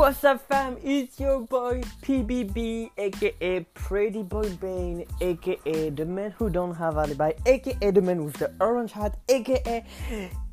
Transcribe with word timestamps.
What's 0.00 0.24
up, 0.24 0.40
fam? 0.48 0.78
It's 0.82 1.20
your 1.20 1.42
boy 1.42 1.82
PBB, 2.00 2.90
aka 2.96 3.60
Pretty 3.74 4.22
Boy 4.22 4.48
Bane, 4.54 5.04
aka 5.20 5.90
the 5.90 6.06
man 6.06 6.30
who 6.30 6.48
don't 6.48 6.74
have 6.74 6.96
alibi, 6.96 7.32
aka 7.44 7.90
the 7.90 8.00
man 8.00 8.24
with 8.24 8.38
the 8.38 8.50
orange 8.62 8.92
hat, 8.92 9.18
aka 9.28 9.84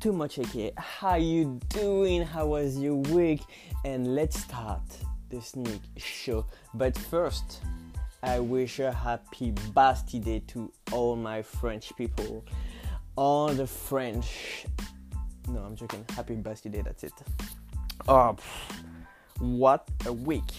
too 0.00 0.12
much, 0.12 0.38
aka. 0.38 0.70
How 0.76 1.14
you 1.14 1.58
doing? 1.70 2.24
How 2.24 2.48
was 2.48 2.78
your 2.78 2.96
week? 2.96 3.40
And 3.86 4.14
let's 4.14 4.38
start 4.38 4.82
the 5.30 5.40
sneak 5.40 5.80
show. 5.96 6.44
But 6.74 6.98
first, 6.98 7.62
I 8.22 8.40
wish 8.40 8.80
a 8.80 8.92
happy 8.92 9.52
Bastille 9.72 10.20
Day 10.20 10.42
to 10.48 10.70
all 10.92 11.16
my 11.16 11.40
French 11.40 11.96
people, 11.96 12.44
all 13.16 13.48
the 13.48 13.66
French. 13.66 14.66
No, 15.48 15.60
I'm 15.60 15.74
joking. 15.74 16.04
Happy 16.14 16.34
Bastille 16.34 16.72
Day. 16.72 16.82
That's 16.82 17.04
it. 17.04 17.14
Oh. 18.06 18.36
What 19.38 19.88
a 20.06 20.12
week. 20.12 20.52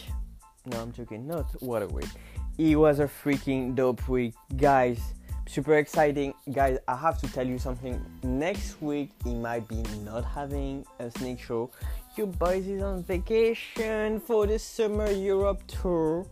No, 0.66 0.82
I'm 0.82 0.92
joking. 0.92 1.28
Not 1.28 1.46
what 1.62 1.82
a 1.82 1.88
week. 1.88 2.10
It 2.58 2.76
was 2.76 3.00
a 3.00 3.06
freaking 3.08 3.76
dope 3.76 4.08
week, 4.08 4.34
guys. 4.58 5.00
Super 5.48 5.78
exciting, 5.78 6.34
guys. 6.52 6.78
I 6.88 6.96
have 6.96 7.20
to 7.22 7.28
tell 7.34 7.48
you 7.48 7.58
something. 7.58 8.00
Next 8.22 8.82
week, 8.82 9.12
it 9.26 9.34
might 9.34 9.68
be 9.68 9.84
not 10.06 10.24
having 10.24 10.86
a 11.00 11.10
sneak 11.10 11.40
show. 11.40 11.72
You 12.16 12.28
boys 12.28 12.68
is 12.68 12.84
on 12.84 13.04
vacation 13.04 14.20
for 14.20 14.46
the 14.46 14.60
summer 14.60 15.10
Europe 15.10 15.64
tour. 15.68 16.28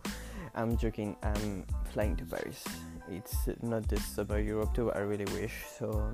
I'm 0.54 0.78
joking. 0.78 1.16
I'm 1.24 1.66
flying 1.94 2.16
to 2.18 2.26
Paris. 2.26 2.64
It's 3.10 3.48
not 3.62 3.88
the 3.88 3.98
summer 3.98 4.40
Europe 4.40 4.74
tour. 4.74 4.92
I 4.96 5.00
really 5.00 5.26
wish. 5.34 5.54
So, 5.80 6.12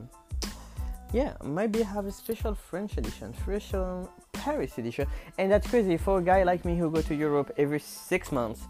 yeah, 1.11 1.33
maybe 1.43 1.81
have 1.81 2.05
a 2.05 2.11
special 2.11 2.53
French 2.53 2.97
edition, 2.97 3.33
special 3.41 4.09
Paris 4.43 4.77
edition, 4.77 5.07
and 5.37 5.49
that's 5.49 5.69
crazy 5.69 5.95
for 5.95 6.19
a 6.19 6.21
guy 6.21 6.43
like 6.43 6.65
me 6.65 6.77
who 6.77 6.91
go 6.91 7.01
to 7.01 7.15
Europe 7.15 7.49
every 7.57 7.79
six 7.79 8.29
months. 8.29 8.67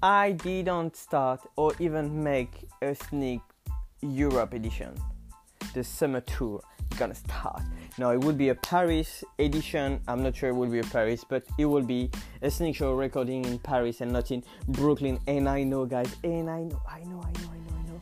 I 0.00 0.30
didn't 0.30 0.94
start 0.94 1.40
or 1.56 1.72
even 1.80 2.22
make 2.22 2.68
a 2.80 2.94
sneak 2.94 3.40
Europe 4.02 4.54
edition. 4.54 4.94
The 5.74 5.82
summer 5.82 6.20
tour 6.20 6.62
gonna 6.96 7.16
start. 7.16 7.60
Now 7.98 8.10
it 8.10 8.20
will 8.20 8.34
be 8.34 8.50
a 8.50 8.54
Paris 8.54 9.24
edition. 9.40 10.00
I'm 10.06 10.22
not 10.22 10.36
sure 10.36 10.50
it 10.50 10.54
will 10.54 10.70
be 10.70 10.78
a 10.78 10.84
Paris, 10.84 11.24
but 11.28 11.42
it 11.58 11.64
will 11.64 11.82
be 11.82 12.08
a 12.42 12.48
sneak 12.48 12.76
show 12.76 12.92
recording 12.92 13.44
in 13.46 13.58
Paris 13.58 14.02
and 14.02 14.12
not 14.12 14.30
in 14.30 14.44
Brooklyn. 14.68 15.18
And 15.26 15.48
I 15.48 15.64
know, 15.64 15.86
guys, 15.86 16.14
and 16.22 16.48
I 16.48 16.62
know, 16.62 16.80
I 16.88 17.00
know, 17.00 17.20
I 17.20 17.32
know, 17.40 17.50
I 17.52 17.58
know, 17.58 17.74
I 17.80 17.82
know. 17.88 18.00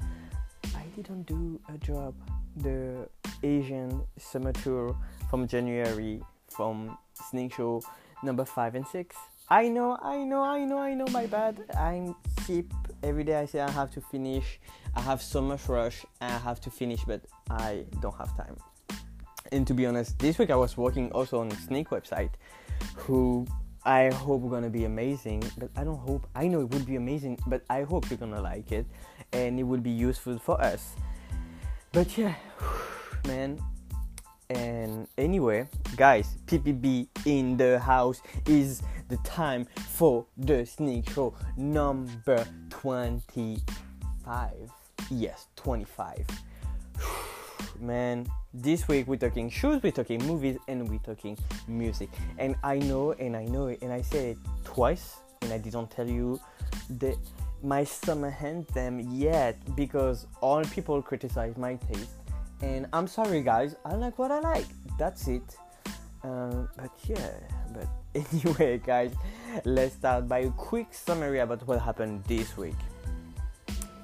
I 0.76 0.84
didn't 0.94 1.22
do 1.22 1.58
a 1.72 1.78
job 1.78 2.14
the 2.58 3.08
Asian 3.42 4.02
summer 4.18 4.52
tour 4.52 4.94
from 5.30 5.48
January 5.48 6.20
from 6.48 6.98
Sneak 7.14 7.54
Show 7.54 7.82
number 8.22 8.44
five 8.44 8.74
and 8.74 8.86
six. 8.86 9.16
I 9.48 9.68
know, 9.68 9.98
I 10.00 10.24
know, 10.24 10.42
I 10.42 10.64
know, 10.64 10.78
I 10.78 10.94
know. 10.94 11.06
My 11.10 11.26
bad. 11.26 11.60
I'm 11.78 12.16
keep 12.46 12.72
every 13.02 13.24
day. 13.24 13.36
I 13.36 13.46
say 13.46 13.60
I 13.60 13.70
have 13.70 13.90
to 13.92 14.00
finish. 14.00 14.58
I 14.94 15.00
have 15.00 15.20
so 15.20 15.42
much 15.42 15.68
rush. 15.68 16.04
I 16.20 16.30
have 16.30 16.60
to 16.62 16.70
finish, 16.70 17.04
but 17.04 17.20
I 17.50 17.84
don't 18.00 18.16
have 18.16 18.34
time. 18.36 18.56
And 19.52 19.66
to 19.66 19.74
be 19.74 19.86
honest, 19.86 20.18
this 20.18 20.38
week 20.38 20.50
I 20.50 20.56
was 20.56 20.76
working 20.76 21.12
also 21.12 21.40
on 21.40 21.50
Sneak 21.50 21.90
website, 21.90 22.30
who 22.96 23.46
I 23.84 24.10
hope 24.10 24.48
gonna 24.50 24.70
be 24.70 24.86
amazing. 24.86 25.42
But 25.58 25.70
I 25.76 25.84
don't 25.84 25.98
hope. 25.98 26.26
I 26.34 26.48
know 26.48 26.60
it 26.60 26.70
would 26.70 26.86
be 26.86 26.96
amazing, 26.96 27.38
but 27.46 27.62
I 27.68 27.82
hope 27.82 28.08
you're 28.08 28.18
gonna 28.18 28.40
like 28.40 28.72
it, 28.72 28.86
and 29.32 29.60
it 29.60 29.64
will 29.64 29.80
be 29.80 29.90
useful 29.90 30.38
for 30.38 30.58
us. 30.60 30.94
But 31.92 32.16
yeah, 32.16 32.34
man, 33.26 33.60
and 34.54 35.08
anyway, 35.18 35.66
guys, 35.96 36.36
PPB 36.46 37.08
in 37.26 37.56
the 37.56 37.78
house 37.78 38.22
is 38.46 38.82
the 39.08 39.16
time 39.18 39.66
for 39.88 40.24
the 40.36 40.64
sneak 40.64 41.10
show 41.10 41.34
number 41.56 42.46
25. 42.70 44.50
Yes, 45.10 45.48
25. 45.56 46.26
Man, 47.80 48.26
this 48.52 48.86
week 48.86 49.08
we're 49.08 49.16
talking 49.16 49.50
shoes, 49.50 49.82
we're 49.82 49.92
talking 49.92 50.24
movies, 50.24 50.56
and 50.68 50.88
we're 50.88 50.98
talking 50.98 51.36
music. 51.66 52.08
And 52.38 52.54
I 52.62 52.78
know, 52.78 53.12
and 53.12 53.36
I 53.36 53.44
know 53.46 53.66
it, 53.66 53.82
and 53.82 53.92
I 53.92 54.02
said 54.02 54.36
it 54.36 54.38
twice, 54.64 55.16
and 55.42 55.52
I 55.52 55.58
didn't 55.58 55.90
tell 55.90 56.08
you 56.08 56.40
the 56.98 57.16
my 57.62 57.82
summer 57.82 58.36
anthem 58.42 59.00
yet 59.00 59.56
because 59.74 60.26
all 60.42 60.62
people 60.64 61.00
criticize 61.00 61.56
my 61.56 61.76
taste 61.76 62.10
and 62.64 62.86
I'm 62.92 63.06
sorry, 63.06 63.42
guys. 63.42 63.76
I 63.84 63.94
like 63.94 64.18
what 64.18 64.30
I 64.30 64.40
like. 64.40 64.66
That's 64.98 65.28
it. 65.28 65.56
Uh, 66.22 66.66
but 66.76 66.90
yeah, 67.06 67.30
but 67.74 67.88
anyway, 68.32 68.78
guys, 68.78 69.12
let's 69.64 69.94
start 69.94 70.26
by 70.26 70.38
a 70.38 70.50
quick 70.50 70.88
summary 70.92 71.40
about 71.40 71.66
what 71.68 71.80
happened 71.80 72.24
this 72.24 72.56
week. 72.56 72.80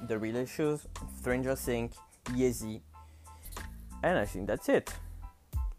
The 0.07 0.17
Relay 0.19 0.45
Shoes, 0.45 0.85
Stranger 1.19 1.55
Things, 1.55 1.95
Yeezy, 2.25 2.81
and 4.03 4.19
I 4.19 4.25
think 4.25 4.47
that's 4.47 4.69
it. 4.69 4.93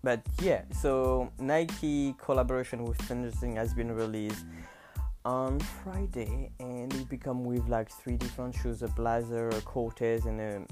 But 0.02 0.22
yeah, 0.40 0.62
so 0.72 1.30
Nike 1.38 2.16
collaboration 2.18 2.84
with 2.84 3.00
Stranger 3.04 3.30
Things 3.30 3.56
has 3.56 3.72
been 3.72 3.92
released 3.92 4.44
on 5.24 5.60
Friday, 5.60 6.50
and 6.58 6.92
it 6.92 7.08
become 7.08 7.44
with 7.44 7.68
like 7.68 7.88
three 7.88 8.16
different 8.16 8.56
shoes: 8.56 8.82
a 8.82 8.88
blazer, 8.88 9.50
a 9.50 9.60
Cortez, 9.60 10.26
and 10.26 10.40
a 10.40 10.66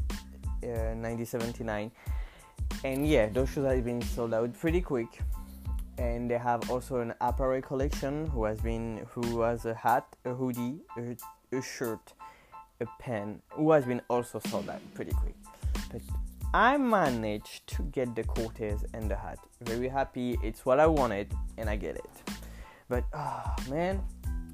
1979 0.62 1.90
uh, 1.90 2.74
and 2.84 3.06
yeah 3.06 3.28
those 3.28 3.48
shoes 3.50 3.66
have 3.66 3.84
been 3.84 4.02
sold 4.02 4.34
out 4.34 4.52
pretty 4.58 4.80
quick 4.80 5.20
and 5.98 6.30
they 6.30 6.38
have 6.38 6.70
also 6.70 7.00
an 7.00 7.12
apparel 7.20 7.60
collection 7.60 8.26
who 8.28 8.44
has 8.44 8.60
been 8.60 9.06
who 9.10 9.40
has 9.40 9.64
a 9.66 9.74
hat 9.74 10.06
a 10.24 10.34
hoodie 10.34 10.80
a, 10.96 11.16
a 11.56 11.62
shirt 11.62 12.14
a 12.80 12.86
pen 12.98 13.40
who 13.50 13.70
has 13.72 13.84
been 13.84 14.00
also 14.08 14.38
sold 14.48 14.68
out 14.68 14.80
pretty 14.94 15.12
quick 15.12 15.34
but 15.90 16.02
I 16.52 16.76
managed 16.78 17.68
to 17.76 17.84
get 17.84 18.16
the 18.16 18.24
Cortez 18.24 18.84
and 18.92 19.08
the 19.08 19.14
hat. 19.14 19.38
Very 19.60 19.88
happy. 19.88 20.36
It's 20.42 20.66
what 20.66 20.80
I 20.80 20.86
wanted, 20.86 21.32
and 21.56 21.70
I 21.70 21.76
get 21.76 21.94
it. 21.94 22.10
But 22.88 23.04
oh 23.14 23.54
man, 23.68 24.02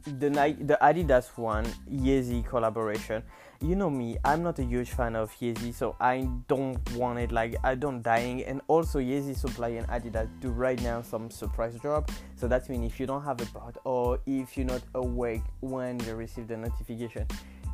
the 0.05 0.29
the 0.29 0.79
Adidas 0.83 1.29
one 1.39 1.65
Yeezy 1.91 2.45
collaboration 2.45 3.23
you 3.61 3.75
know 3.75 3.89
me 3.89 4.17
i'm 4.25 4.43
not 4.43 4.59
a 4.59 4.63
huge 4.63 4.91
fan 4.91 5.17
of 5.17 5.33
yeezy 5.41 5.73
so 5.73 5.97
i 6.01 6.29
don't 6.47 6.79
want 6.93 7.19
it. 7.19 7.33
Like 7.33 7.57
i 7.65 7.75
don't 7.75 8.03
dying. 8.03 8.45
And 8.45 8.61
also 8.69 8.99
yeezy 8.99 9.37
supply 9.37 9.69
and 9.69 9.87
adidas 9.89 10.29
do 10.41 10.51
right 10.51 10.81
now 10.83 11.03
some 11.03 11.31
surprise 11.31 11.75
drop. 11.81 12.11
So 12.37 12.49
that 12.49 12.69
means 12.69 12.93
if 12.93 13.01
you 13.01 13.07
don't 13.07 13.23
have 13.23 13.41
a 13.41 13.47
bot 13.47 13.77
or 13.85 14.21
if 14.27 14.57
you're 14.57 14.67
not 14.67 14.83
awake 14.95 15.43
when 15.61 15.99
you 16.01 16.15
receive 16.15 16.49
the 16.49 16.57
notification 16.57 17.27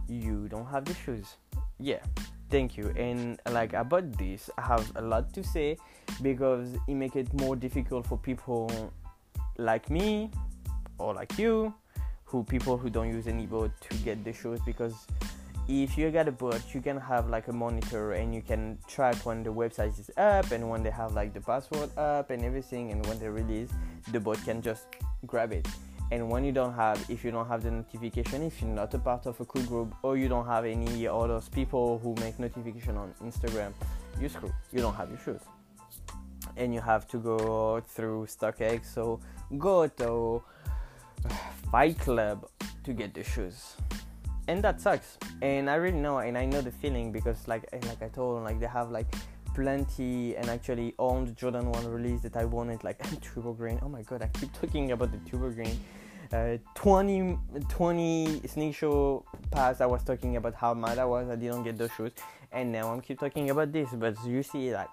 you 0.08 0.48
don't 0.48 0.66
have 0.66 0.84
the 0.84 0.94
shoes. 0.94 1.36
Yeah 1.78 2.00
thank 2.50 2.76
you. 2.76 2.92
And 2.96 3.40
like 3.50 3.72
about 3.72 4.12
this 4.18 4.50
i 4.58 4.62
have 4.62 4.90
a 4.96 5.02
lot 5.02 5.32
to 5.34 5.42
say 5.42 5.76
because 6.20 6.76
it 6.86 6.94
make 6.94 7.16
it 7.16 7.32
more 7.34 7.56
difficult 7.56 8.06
for 8.06 8.18
people 8.18 8.70
like 9.58 9.90
me 9.90 10.30
or 10.98 11.14
like 11.14 11.38
you 11.38 11.74
who 12.24 12.42
people 12.44 12.78
who 12.78 12.88
don't 12.88 13.08
use 13.08 13.26
any 13.26 13.46
bot 13.46 13.70
to 13.80 13.96
get 13.98 14.24
the 14.24 14.32
shoes 14.32 14.58
because 14.64 15.06
if 15.68 15.96
you 15.96 16.10
get 16.10 16.26
a 16.26 16.32
bot 16.32 16.74
you 16.74 16.80
can 16.80 16.98
have 16.98 17.28
like 17.28 17.46
a 17.46 17.52
monitor 17.52 18.12
and 18.12 18.34
you 18.34 18.42
can 18.42 18.76
track 18.88 19.14
when 19.24 19.44
the 19.44 19.50
website 19.50 19.98
is 19.98 20.10
up 20.16 20.50
and 20.50 20.68
when 20.68 20.82
they 20.82 20.90
have 20.90 21.12
like 21.12 21.32
the 21.32 21.40
password 21.40 21.88
up 21.96 22.30
and 22.30 22.44
everything 22.44 22.90
and 22.90 23.06
when 23.06 23.18
they 23.20 23.28
release 23.28 23.70
the 24.10 24.18
bot 24.18 24.42
can 24.44 24.60
just 24.60 24.86
grab 25.26 25.52
it. 25.52 25.66
And 26.10 26.28
when 26.28 26.44
you 26.44 26.52
don't 26.52 26.74
have 26.74 27.02
if 27.08 27.24
you 27.24 27.30
don't 27.30 27.46
have 27.46 27.62
the 27.62 27.70
notification 27.70 28.42
if 28.42 28.60
you're 28.60 28.70
not 28.70 28.92
a 28.92 28.98
part 28.98 29.26
of 29.26 29.40
a 29.40 29.44
cool 29.44 29.62
group 29.62 29.94
or 30.02 30.16
you 30.16 30.28
don't 30.28 30.46
have 30.46 30.64
any 30.64 31.06
other 31.06 31.40
people 31.52 31.98
who 32.00 32.14
make 32.16 32.38
notification 32.38 32.96
on 32.96 33.14
instagram 33.22 33.72
you 34.20 34.28
screw 34.28 34.52
you 34.72 34.80
don't 34.80 34.94
have 34.94 35.08
your 35.10 35.18
shoes. 35.18 35.40
And 36.56 36.74
you 36.74 36.80
have 36.80 37.06
to 37.08 37.18
go 37.18 37.80
through 37.80 38.26
StockX 38.26 38.92
so 38.92 39.20
go 39.56 39.86
to 39.86 40.42
fight 41.70 41.98
club 42.00 42.48
to 42.82 42.92
get 42.92 43.14
the 43.14 43.22
shoes 43.22 43.76
and 44.48 44.62
that 44.62 44.80
sucks. 44.80 45.18
And 45.40 45.68
i 45.70 45.74
really 45.74 45.98
know 45.98 46.18
and 46.18 46.36
i 46.36 46.44
know 46.44 46.60
the 46.60 46.70
feeling 46.70 47.12
because 47.12 47.46
like 47.48 47.64
like 47.72 48.02
i 48.02 48.08
told 48.08 48.42
like 48.44 48.60
they 48.60 48.66
have 48.66 48.90
like 48.90 49.06
plenty 49.54 50.34
and 50.36 50.48
actually 50.48 50.94
the 50.98 51.34
jordan 51.36 51.70
1 51.70 51.86
release 51.86 52.22
that 52.22 52.36
i 52.36 52.44
wanted 52.44 52.82
like 52.84 52.98
turbo 53.20 53.52
green. 53.52 53.78
Oh 53.82 53.88
my 53.88 54.02
god 54.02 54.22
i 54.22 54.26
keep 54.38 54.52
talking 54.60 54.92
about 54.92 55.10
the 55.12 55.30
turbo 55.30 55.50
green. 55.50 55.78
Uh, 56.32 56.56
20 56.74 57.38
20 57.68 58.40
sneak 58.46 58.74
show 58.74 59.24
pass 59.50 59.80
i 59.80 59.86
was 59.86 60.02
talking 60.02 60.36
about 60.36 60.54
how 60.54 60.72
mad 60.72 60.98
i 60.98 61.04
was 61.04 61.28
i 61.28 61.36
didn't 61.36 61.62
get 61.62 61.76
those 61.76 61.92
shoes. 61.96 62.12
And 62.52 62.72
now 62.72 62.92
i'm 62.92 63.00
keep 63.00 63.20
talking 63.20 63.50
about 63.50 63.72
this 63.72 63.90
but 63.92 64.16
you 64.24 64.42
see 64.42 64.72
like 64.72 64.88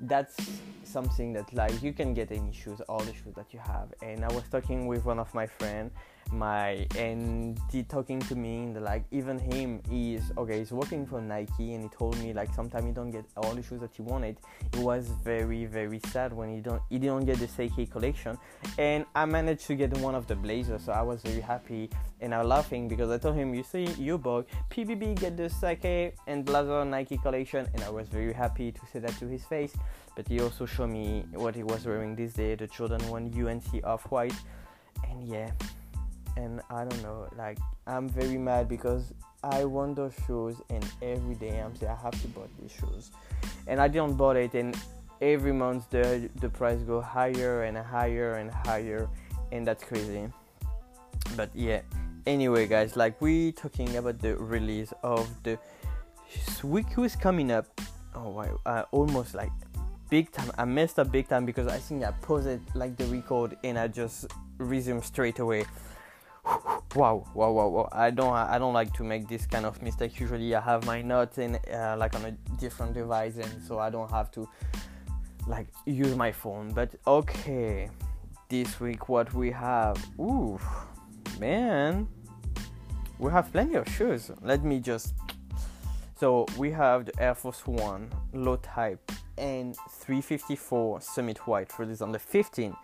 that's 0.00 0.36
something 0.84 1.32
that 1.32 1.52
like 1.52 1.80
you 1.82 1.92
can 1.92 2.12
get 2.12 2.32
any 2.32 2.52
shoes 2.52 2.80
all 2.88 3.00
the 3.00 3.12
shoes 3.12 3.34
that 3.36 3.52
you 3.52 3.58
have. 3.58 3.92
And 4.02 4.24
i 4.24 4.32
was 4.32 4.44
talking 4.50 4.86
with 4.86 5.04
one 5.04 5.18
of 5.18 5.32
my 5.34 5.46
friends 5.46 5.92
my 6.30 6.86
and 6.96 7.58
he 7.70 7.82
talking 7.82 8.20
to 8.20 8.34
me 8.34 8.64
and 8.64 8.82
like 8.82 9.04
even 9.10 9.38
him 9.38 9.80
is 9.90 10.32
okay 10.38 10.58
he's 10.60 10.72
working 10.72 11.04
for 11.06 11.20
nike 11.20 11.74
and 11.74 11.82
he 11.84 11.88
told 11.88 12.16
me 12.18 12.32
like 12.32 12.52
sometimes 12.54 12.86
you 12.86 12.92
don't 12.92 13.10
get 13.10 13.24
all 13.36 13.54
the 13.54 13.62
shoes 13.62 13.80
that 13.80 13.98
you 13.98 14.04
wanted. 14.04 14.38
It 14.72 14.78
was 14.78 15.08
very 15.22 15.66
very 15.66 16.00
sad 16.06 16.32
when 16.32 16.54
he 16.54 16.60
don't 16.60 16.82
he 16.88 16.98
didn't 16.98 17.24
get 17.26 17.38
the 17.38 17.46
Sacai 17.46 17.90
collection. 17.90 18.38
And 18.78 19.04
i 19.14 19.24
managed 19.24 19.66
to 19.66 19.74
get 19.74 19.96
one 19.98 20.14
of 20.14 20.26
the 20.26 20.36
blazers 20.36 20.84
so 20.84 20.92
i 20.92 21.02
was 21.02 21.22
very 21.22 21.40
happy 21.40 21.90
and 22.20 22.34
i 22.34 22.38
was 22.38 22.46
laughing 22.46 22.88
because 22.88 23.10
i 23.10 23.18
told 23.18 23.36
him 23.36 23.54
you 23.54 23.62
see 23.62 23.84
you 23.98 24.18
boy 24.18 24.44
pbb 24.70 25.18
get 25.18 25.36
the 25.36 25.44
Sacai 25.44 26.12
and 26.26 26.44
blazer 26.44 26.84
nike 26.84 27.18
collection 27.18 27.68
and 27.74 27.82
i 27.84 27.90
was 27.90 28.08
very 28.08 28.32
happy 28.32 28.72
to 28.72 28.80
say 28.92 28.98
that 28.98 29.16
to 29.18 29.26
his 29.26 29.44
face. 29.44 29.74
But 30.14 30.28
he 30.28 30.40
also 30.40 30.66
showed 30.66 30.90
me 30.90 31.24
what 31.32 31.54
he 31.54 31.62
was 31.62 31.86
wearing 31.86 32.14
this 32.14 32.34
day 32.34 32.54
the 32.54 32.66
jordan 32.66 33.02
1 33.08 33.32
unc 33.48 33.84
off-white. 33.84 34.34
And 35.08 35.26
yeah 35.26 35.50
and 36.36 36.60
I 36.70 36.84
don't 36.84 37.02
know, 37.02 37.28
like 37.36 37.58
I'm 37.86 38.08
very 38.08 38.38
mad 38.38 38.68
because 38.68 39.12
I 39.42 39.64
want 39.64 39.96
those 39.96 40.14
shoes 40.26 40.56
and 40.70 40.84
every 41.02 41.34
day 41.34 41.58
I'm 41.60 41.74
saying 41.76 41.92
I 41.92 42.02
have 42.02 42.20
to 42.22 42.28
buy 42.28 42.42
these 42.60 42.72
shoes, 42.72 43.10
and 43.66 43.80
I 43.80 43.88
didn't 43.88 44.16
buy 44.16 44.38
it, 44.38 44.54
and 44.54 44.76
every 45.20 45.52
month 45.52 45.90
the 45.90 46.28
the 46.40 46.48
price 46.48 46.80
go 46.80 47.00
higher 47.00 47.64
and 47.64 47.76
higher 47.76 48.34
and 48.34 48.50
higher, 48.50 49.08
and 49.50 49.66
that's 49.66 49.84
crazy. 49.84 50.28
But 51.36 51.50
yeah, 51.54 51.80
anyway, 52.26 52.66
guys, 52.66 52.96
like 52.96 53.20
we 53.20 53.52
talking 53.52 53.96
about 53.96 54.18
the 54.18 54.36
release 54.36 54.92
of 55.02 55.28
the 55.42 55.58
week 56.62 56.88
who's 56.90 57.16
coming 57.16 57.50
up. 57.50 57.66
Oh, 58.14 58.28
wow, 58.28 58.60
uh, 58.66 58.84
almost 58.90 59.34
like 59.34 59.50
big 60.10 60.30
time. 60.30 60.50
I 60.58 60.64
messed 60.64 60.98
up 60.98 61.10
big 61.10 61.28
time 61.28 61.46
because 61.46 61.66
I 61.66 61.78
think 61.78 62.04
I 62.04 62.10
paused 62.10 62.60
like 62.74 62.96
the 62.96 63.06
record 63.06 63.56
and 63.64 63.78
I 63.78 63.88
just 63.88 64.26
resumed 64.58 65.04
straight 65.04 65.38
away 65.38 65.64
wow 66.94 67.24
wow 67.34 67.50
wow 67.50 67.68
wow. 67.68 67.88
I 67.92 68.10
don't 68.10 68.32
i 68.32 68.58
don't 68.58 68.74
like 68.74 68.92
to 68.94 69.04
make 69.04 69.28
this 69.28 69.46
kind 69.46 69.64
of 69.64 69.80
mistake. 69.82 70.18
Usually 70.20 70.54
i 70.54 70.60
have 70.60 70.84
my 70.86 71.00
notes 71.02 71.38
in 71.38 71.56
uh, 71.72 71.96
like 71.98 72.14
on 72.14 72.24
a 72.24 72.32
different 72.60 72.94
device 72.94 73.36
and 73.36 73.62
so 73.66 73.78
i 73.78 73.88
don't 73.90 74.10
have 74.10 74.30
to 74.32 74.48
like 75.46 75.68
use 75.86 76.14
my 76.16 76.32
phone. 76.32 76.72
But 76.72 76.94
okay 77.06 77.90
this 78.48 78.80
week 78.80 79.08
what 79.08 79.32
we 79.32 79.50
have 79.50 79.96
ooh 80.18 80.58
man 81.40 82.06
we 83.18 83.30
have 83.30 83.50
plenty 83.52 83.74
of 83.76 83.88
shoes. 83.88 84.30
Let 84.42 84.64
me 84.64 84.80
just 84.80 85.14
so 86.18 86.46
we 86.58 86.70
have 86.72 87.06
the 87.06 87.22
air 87.22 87.34
force 87.34 87.66
one 87.66 88.12
low 88.32 88.56
type 88.56 89.10
and 89.38 89.74
354 89.90 91.00
summit 91.00 91.38
white 91.46 91.78
released 91.78 92.02
on 92.02 92.12
the 92.12 92.18
15th 92.18 92.76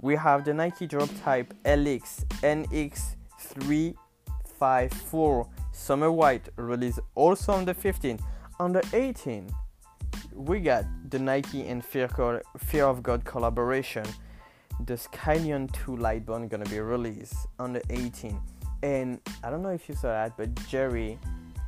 we 0.00 0.16
have 0.16 0.44
the 0.44 0.52
Nike 0.52 0.86
Drop 0.86 1.08
Type 1.22 1.54
LX 1.64 2.24
NX 2.42 3.14
354 3.42 5.48
Summit 5.72 6.12
White 6.12 6.48
released 6.56 7.00
also 7.14 7.52
on 7.52 7.64
the 7.64 7.74
15th. 7.74 8.20
On 8.60 8.72
the 8.72 8.82
18th, 8.92 9.52
we 10.34 10.60
got 10.60 10.84
the 11.10 11.18
Nike 11.18 11.66
and 11.66 11.84
Fear, 11.84 12.42
Fear 12.58 12.84
of 12.84 13.02
God 13.02 13.24
collaboration. 13.24 14.04
The 14.86 14.94
Skylon 14.94 15.72
2 15.72 15.96
Lightbone 15.96 16.48
gonna 16.48 16.64
be 16.66 16.80
released 16.80 17.46
on 17.58 17.72
the 17.72 17.80
18th. 17.80 18.40
And 18.82 19.20
I 19.44 19.50
don't 19.50 19.62
know 19.62 19.70
if 19.70 19.88
you 19.88 19.94
saw 19.94 20.08
that, 20.08 20.36
but 20.36 20.54
Jerry, 20.66 21.18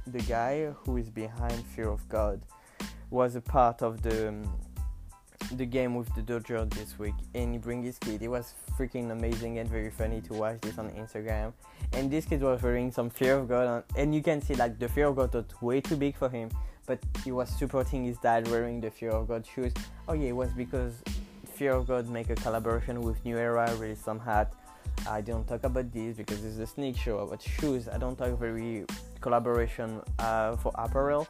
the 0.07 0.21
guy 0.21 0.67
who 0.85 0.97
is 0.97 1.11
behind 1.11 1.65
Fear 1.67 1.89
of 1.89 2.09
God, 2.09 2.41
was 3.11 3.37
a 3.37 3.41
part 3.41 3.83
of 3.83 4.03
the 4.03 4.29
um, 4.29 4.43
the 5.53 5.67
game 5.67 5.95
with 5.95 6.13
the 6.15 6.23
dojo 6.23 6.69
this 6.75 6.99
week 6.99 7.15
and 7.35 7.53
he 7.53 7.59
bring 7.59 7.83
his 7.83 7.99
kid. 7.99 8.23
It 8.23 8.29
was 8.29 8.55
freaking 8.79 9.11
amazing 9.11 9.59
and 9.59 9.69
very 9.69 9.91
funny 9.91 10.21
to 10.23 10.35
watch 10.35 10.61
this 10.61 10.79
on 10.79 10.91
Instagram. 10.91 11.53
And 11.93 12.11
this 12.11 12.25
kid 12.25 12.43
was 12.43 12.63
wearing 12.63 12.91
some 12.91 13.11
Fear 13.11 13.39
of 13.39 13.49
God, 13.49 13.67
on, 13.67 13.83
and 13.97 14.15
you 14.15 14.23
can 14.23 14.41
see 14.41 14.55
like 14.55 14.79
the 14.79 14.89
Fear 14.89 15.09
of 15.09 15.17
God 15.17 15.35
was 15.35 15.45
way 15.61 15.81
too 15.81 15.97
big 15.97 16.17
for 16.17 16.29
him, 16.29 16.51
but 16.87 16.99
he 17.25 17.33
was 17.33 17.49
supporting 17.49 18.05
his 18.05 18.19
dad 18.19 18.49
wearing 18.49 18.81
the 18.81 18.91
Fear 18.91 19.11
of 19.11 19.29
God 19.29 19.47
shoes. 19.47 19.73
Oh 20.09 20.15
yeah, 20.15 20.29
it 20.29 20.37
was 20.37 20.53
because 20.53 21.03
Fear 21.55 21.73
of 21.73 21.87
God 21.87 22.09
make 22.09 22.31
a 22.31 22.35
collaboration 22.35 23.01
with 23.01 23.25
New 23.25 23.39
Era, 23.39 23.73
release 23.77 24.01
some 24.01 24.19
hat. 24.19 24.53
I 25.09 25.21
don't 25.21 25.47
talk 25.47 25.65
about 25.65 25.93
this 25.93 26.17
because 26.17 26.45
it's 26.45 26.59
a 26.59 26.67
sneak 26.67 26.97
show 26.97 27.19
about 27.19 27.43
shoes. 27.43 27.89
I 27.89 27.99
don't 27.99 28.17
talk 28.17 28.39
very 28.39 28.85
collaboration 29.25 30.01
uh, 30.19 30.57
for 30.57 30.71
apparel 30.75 31.27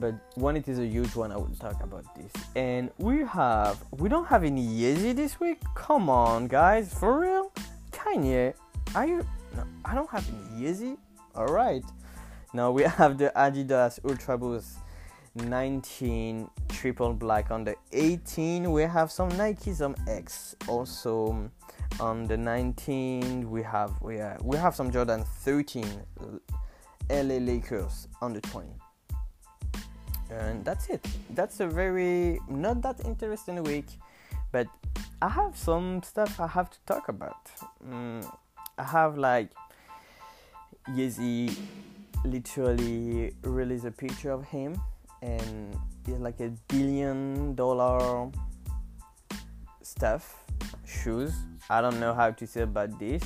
but 0.00 0.14
when 0.36 0.56
it 0.56 0.68
is 0.68 0.78
a 0.78 0.86
huge 0.86 1.14
one, 1.16 1.32
I 1.32 1.36
will 1.36 1.56
talk 1.58 1.82
about 1.82 2.04
this. 2.14 2.30
And 2.54 2.90
we 2.98 3.24
have, 3.24 3.82
we 3.90 4.08
don't 4.08 4.26
have 4.26 4.44
any 4.44 4.64
Yeezy 4.64 5.14
this 5.14 5.40
week. 5.40 5.60
Come 5.74 6.08
on, 6.08 6.46
guys, 6.46 6.94
for 6.94 7.20
real? 7.20 7.52
Kanye, 7.90 8.54
are 8.94 9.06
you? 9.06 9.26
No, 9.56 9.64
I 9.84 9.94
don't 9.96 10.08
have 10.10 10.24
any 10.28 10.62
Yeezy. 10.62 10.96
All 11.34 11.48
right. 11.48 11.82
Now 12.52 12.70
we 12.70 12.82
have 13.00 13.18
the 13.18 13.32
Adidas 13.34 13.98
Ultra 14.08 14.38
Boost 14.38 14.78
19 15.34 16.48
triple 16.68 17.12
black 17.12 17.50
on 17.50 17.64
the 17.64 17.74
18. 17.92 18.70
We 18.70 18.82
have 18.82 19.10
some 19.10 19.30
Nike, 19.36 19.72
some 19.72 19.96
X. 20.06 20.54
Also 20.68 21.50
on 21.98 22.24
the 22.28 22.36
19, 22.36 23.50
we 23.50 23.62
have 23.64 24.00
we 24.00 24.20
uh, 24.20 24.36
we 24.42 24.56
have 24.56 24.76
some 24.76 24.92
Jordan 24.92 25.24
13 25.42 25.84
LA 27.10 27.38
Lakers 27.38 28.08
the 28.20 28.40
20 28.40 28.68
and 30.30 30.62
that's 30.64 30.88
it. 30.90 31.06
That's 31.30 31.60
a 31.60 31.66
very 31.66 32.38
not 32.48 32.82
that 32.82 33.04
interesting 33.04 33.62
week 33.62 33.86
but 34.52 34.66
i 35.22 35.28
have 35.28 35.56
some 35.56 36.02
stuff 36.02 36.38
i 36.40 36.46
have 36.46 36.70
to 36.70 36.78
talk 36.86 37.08
about. 37.08 37.50
Mm, 37.86 38.24
i 38.76 38.82
have 38.82 39.16
like 39.18 39.50
yeezy 40.90 41.56
literally 42.24 43.34
released 43.42 43.84
a 43.84 43.90
picture 43.90 44.30
of 44.30 44.44
him 44.44 44.80
and 45.22 45.76
it's 46.06 46.20
like 46.20 46.40
a 46.40 46.50
billion 46.68 47.54
dollar 47.54 48.30
stuff 49.82 50.44
shoes. 50.84 51.34
I 51.70 51.80
don't 51.80 52.00
know 52.00 52.14
how 52.14 52.30
to 52.30 52.46
say 52.46 52.62
about 52.62 52.98
this. 52.98 53.22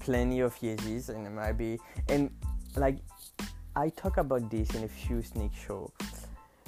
Plenty 0.00 0.40
of 0.40 0.54
yeezys 0.60 1.08
and 1.08 1.26
it 1.26 1.30
might 1.30 1.52
be 1.52 1.78
and 2.08 2.30
like 2.76 2.98
i 3.76 3.88
talk 3.90 4.16
about 4.16 4.50
this 4.50 4.74
in 4.74 4.84
a 4.84 4.88
few 4.88 5.22
sneak 5.22 5.52
show 5.54 5.90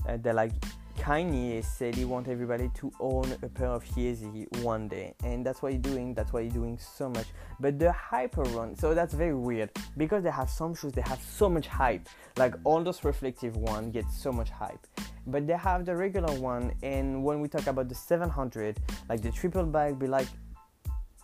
uh, 0.08 0.16
that 0.18 0.34
like 0.34 0.52
Kanye 0.98 1.62
said 1.64 1.94
he 1.94 2.04
want 2.04 2.26
everybody 2.26 2.70
to 2.74 2.90
own 3.00 3.30
a 3.42 3.48
pair 3.48 3.68
of 3.68 3.84
Yeezy 3.84 4.46
one 4.62 4.88
day, 4.88 5.14
and 5.22 5.44
that's 5.44 5.62
what 5.62 5.72
he's 5.72 5.80
doing. 5.80 6.14
That's 6.14 6.32
why 6.32 6.44
he's 6.44 6.52
doing 6.52 6.78
so 6.78 7.10
much. 7.10 7.26
But 7.60 7.78
the 7.78 7.92
hyper 7.92 8.42
run, 8.42 8.74
so 8.76 8.94
that's 8.94 9.14
very 9.14 9.34
weird 9.34 9.70
because 9.96 10.24
they 10.24 10.30
have 10.30 10.50
some 10.50 10.74
shoes 10.74 10.92
they 10.92 11.02
have 11.02 11.20
so 11.20 11.48
much 11.48 11.68
hype. 11.68 12.08
Like 12.36 12.54
all 12.64 12.82
those 12.82 13.04
reflective 13.04 13.56
one 13.56 13.90
get 13.90 14.10
so 14.10 14.32
much 14.32 14.50
hype, 14.50 14.84
but 15.26 15.46
they 15.46 15.56
have 15.56 15.84
the 15.84 15.94
regular 15.94 16.32
one. 16.40 16.72
And 16.82 17.22
when 17.22 17.40
we 17.40 17.48
talk 17.48 17.66
about 17.66 17.88
the 17.88 17.94
700, 17.94 18.78
like 19.08 19.22
the 19.22 19.30
triple 19.30 19.64
bag, 19.64 19.98
be 19.98 20.06
like 20.06 20.28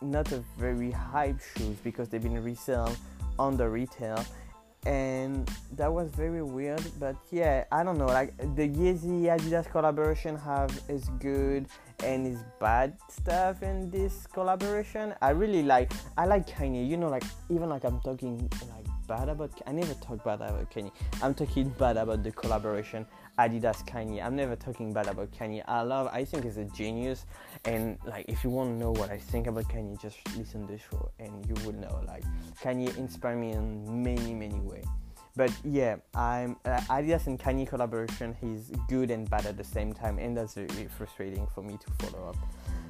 not 0.01 0.31
a 0.33 0.45
very 0.59 0.91
hype 0.91 1.41
shoes 1.41 1.77
because 1.83 2.09
they've 2.09 2.23
been 2.23 2.43
resell 2.43 2.95
on 3.39 3.57
the 3.57 3.69
retail 3.69 4.25
and 4.87 5.49
that 5.77 5.93
was 5.93 6.11
very 6.11 6.43
weird 6.43 6.83
but 6.99 7.15
yeah 7.31 7.65
i 7.71 7.85
don't 7.85 7.99
know 7.99 8.07
like 8.07 8.37
the 8.57 8.69
yeezy 8.69 9.25
adidas 9.25 9.71
collaboration 9.71 10.37
have 10.37 10.71
is 10.89 11.09
good 11.21 11.67
and 12.03 12.27
is 12.27 12.41
bad 12.59 12.97
stuff 13.09 13.63
in 13.63 13.89
this 13.91 14.27
collaboration 14.27 15.15
i 15.23 15.31
really 15.31 15.63
like 15.63 15.93
i 16.19 16.27
like 16.27 16.49
kanye 16.49 16.87
you 16.89 16.97
know 16.97 17.09
like 17.09 17.23
even 17.49 17.69
like 17.69 17.85
i'm 17.85 18.01
talking 18.01 18.37
like 18.75 18.87
bad 19.07 19.29
about 19.29 19.51
i 19.69 19.73
never 19.73 19.95
talk 19.95 20.25
bad 20.25 20.41
about 20.41 20.69
kanye 20.71 20.91
i'm 21.23 21.33
talking 21.33 21.69
bad 21.79 21.97
about 21.97 22.25
the 22.25 22.33
collaboration 22.33 23.07
Adidas 23.39 23.87
Kanye. 23.87 24.23
I'm 24.23 24.37
never 24.37 24.57
talking 24.57 24.93
bad 24.93 25.07
about 25.07 25.31
Kanye. 25.33 25.63
I 25.67 25.83
love, 25.83 26.09
I 26.13 26.25
think 26.25 26.45
he's 26.45 26.59
a 26.59 26.65
genius. 26.65 27.25
And 27.65 27.99
like, 28.07 28.27
if 28.29 28.45
you 28.45 28.51
want 28.51 28.71
to 28.71 28.77
know 28.77 28.93
what 28.93 29.11
I 29.11 29.19
think 29.19 29.47
about 29.47 29.65
Kanye, 29.65 30.01
just 30.01 30.19
listen 30.37 30.67
to 30.67 30.73
the 30.75 30.79
show 30.79 31.11
and 31.19 31.47
you 31.47 31.55
will 31.65 31.73
know. 31.73 32.01
Like, 32.07 32.25
Kanye 32.63 32.97
inspired 32.99 33.39
me 33.39 33.53
in 33.53 34.03
many, 34.03 34.35
many 34.35 34.61
ways. 34.61 34.72
But 35.35 35.51
yeah, 35.65 35.97
I'm 36.15 36.57
uh, 36.65 36.81
Adidas 36.91 37.27
and 37.27 37.39
Kanye 37.39 37.67
collaboration. 37.67 38.37
He's 38.41 38.71
good 38.89 39.11
and 39.11 39.29
bad 39.29 39.47
at 39.47 39.57
the 39.57 39.65
same 39.65 39.93
time, 39.93 40.19
and 40.19 40.37
that's 40.37 40.57
really 40.57 40.89
frustrating 40.99 41.47
for 41.55 41.63
me 41.63 41.79
to 41.79 42.07
follow 42.07 42.29
up. 42.29 42.37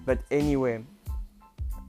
But 0.05 0.19
anyway, 0.31 0.85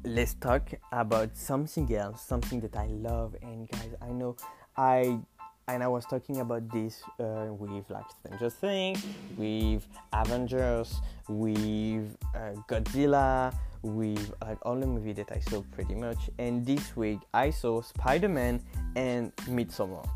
let's 0.04 0.36
talk 0.36 0.70
about 0.92 1.36
something 1.36 1.94
else, 1.96 2.22
something 2.22 2.60
that 2.62 2.76
I 2.76 2.88
love. 2.88 3.36
And 3.42 3.68
guys, 3.68 3.96
I 4.02 4.10
know 4.10 4.36
I 4.78 5.20
and 5.68 5.82
I 5.82 5.88
was 5.88 6.06
talking 6.06 6.40
about 6.42 6.70
this 6.72 7.02
uh, 7.20 7.48
with 7.50 7.90
like 7.90 8.06
Stranger 8.20 8.50
Things, 8.50 9.04
with 9.38 9.88
Avengers, 10.12 11.02
with 11.28 12.16
uh, 12.36 12.54
Godzilla, 12.68 13.56
with 13.82 14.34
like 14.42 14.58
all 14.64 14.76
the 14.76 14.86
movies 14.86 15.16
that 15.16 15.32
I 15.32 15.40
saw 15.40 15.64
pretty 15.72 15.96
much. 15.96 16.30
And 16.38 16.66
this 16.66 16.96
week 16.96 17.20
I 17.34 17.50
saw 17.50 17.82
Spider 17.82 18.30
Man 18.30 18.62
and 18.96 19.36
Midsommar. 19.48 20.08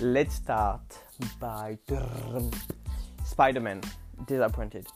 Let's 0.00 0.34
start 0.34 0.82
by 1.40 1.78
Spider 3.24 3.60
Man. 3.60 3.80
Disappointed, 4.26 4.86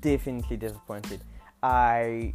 definitely 0.00 0.56
disappointed. 0.56 1.20
I 1.62 2.32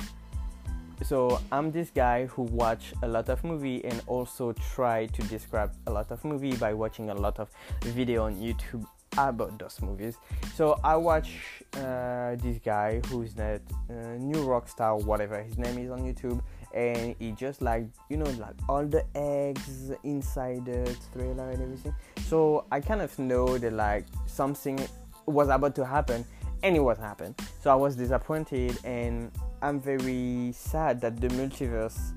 so 1.03 1.41
I'm 1.51 1.71
this 1.71 1.89
guy 1.89 2.27
who 2.27 2.43
watch 2.43 2.93
a 3.01 3.07
lot 3.07 3.29
of 3.29 3.43
movie 3.43 3.83
and 3.83 4.01
also 4.05 4.53
try 4.53 5.07
to 5.07 5.21
describe 5.23 5.73
a 5.87 5.91
lot 5.91 6.11
of 6.11 6.23
movie 6.23 6.55
by 6.55 6.73
watching 6.73 7.09
a 7.09 7.15
lot 7.15 7.39
of 7.39 7.49
video 7.81 8.25
on 8.25 8.35
YouTube 8.35 8.85
about 9.17 9.57
those 9.57 9.81
movies. 9.81 10.17
So 10.55 10.79
I 10.83 10.95
watch 10.95 11.63
uh, 11.73 12.35
this 12.35 12.59
guy 12.63 13.01
who's 13.07 13.33
that 13.33 13.61
uh, 13.89 13.93
new 14.19 14.43
rock 14.43 14.67
star, 14.69 14.97
whatever 14.97 15.41
his 15.41 15.57
name 15.57 15.77
is 15.79 15.89
on 15.89 16.01
YouTube, 16.01 16.41
and 16.73 17.15
it 17.19 17.35
just 17.35 17.61
like 17.61 17.85
you 18.09 18.17
know 18.17 18.29
like 18.39 18.55
all 18.69 18.85
the 18.85 19.03
eggs 19.15 19.91
inside 20.03 20.65
the 20.65 20.95
trailer 21.13 21.49
and 21.49 21.61
everything. 21.61 21.93
So 22.27 22.65
I 22.71 22.79
kind 22.79 23.01
of 23.01 23.17
know 23.19 23.57
that 23.57 23.73
like 23.73 24.05
something 24.25 24.79
was 25.25 25.49
about 25.49 25.75
to 25.75 25.85
happen, 25.85 26.25
and 26.63 26.75
it 26.75 26.81
was 26.81 26.97
happened. 26.97 27.35
So 27.61 27.71
I 27.71 27.75
was 27.75 27.95
disappointed, 27.95 28.77
and 28.83 29.31
I'm 29.61 29.79
very 29.79 30.51
sad 30.53 31.01
that 31.01 31.19
the 31.19 31.27
multiverse. 31.29 32.13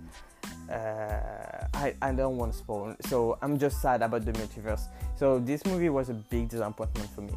Uh, 0.71 1.67
I, 1.75 1.95
I 2.01 2.13
don't 2.13 2.39
want 2.39 2.53
to 2.53 2.59
spoil, 2.59 2.97
so 3.03 3.37
I'm 3.43 3.59
just 3.59 3.83
sad 3.83 4.01
about 4.01 4.25
the 4.25 4.33
multiverse 4.33 4.89
so 5.17 5.39
this 5.39 5.65
movie 5.65 5.89
was 5.89 6.11
a 6.11 6.15
big 6.15 6.49
disappointment 6.49 7.09
for 7.11 7.23
me. 7.23 7.35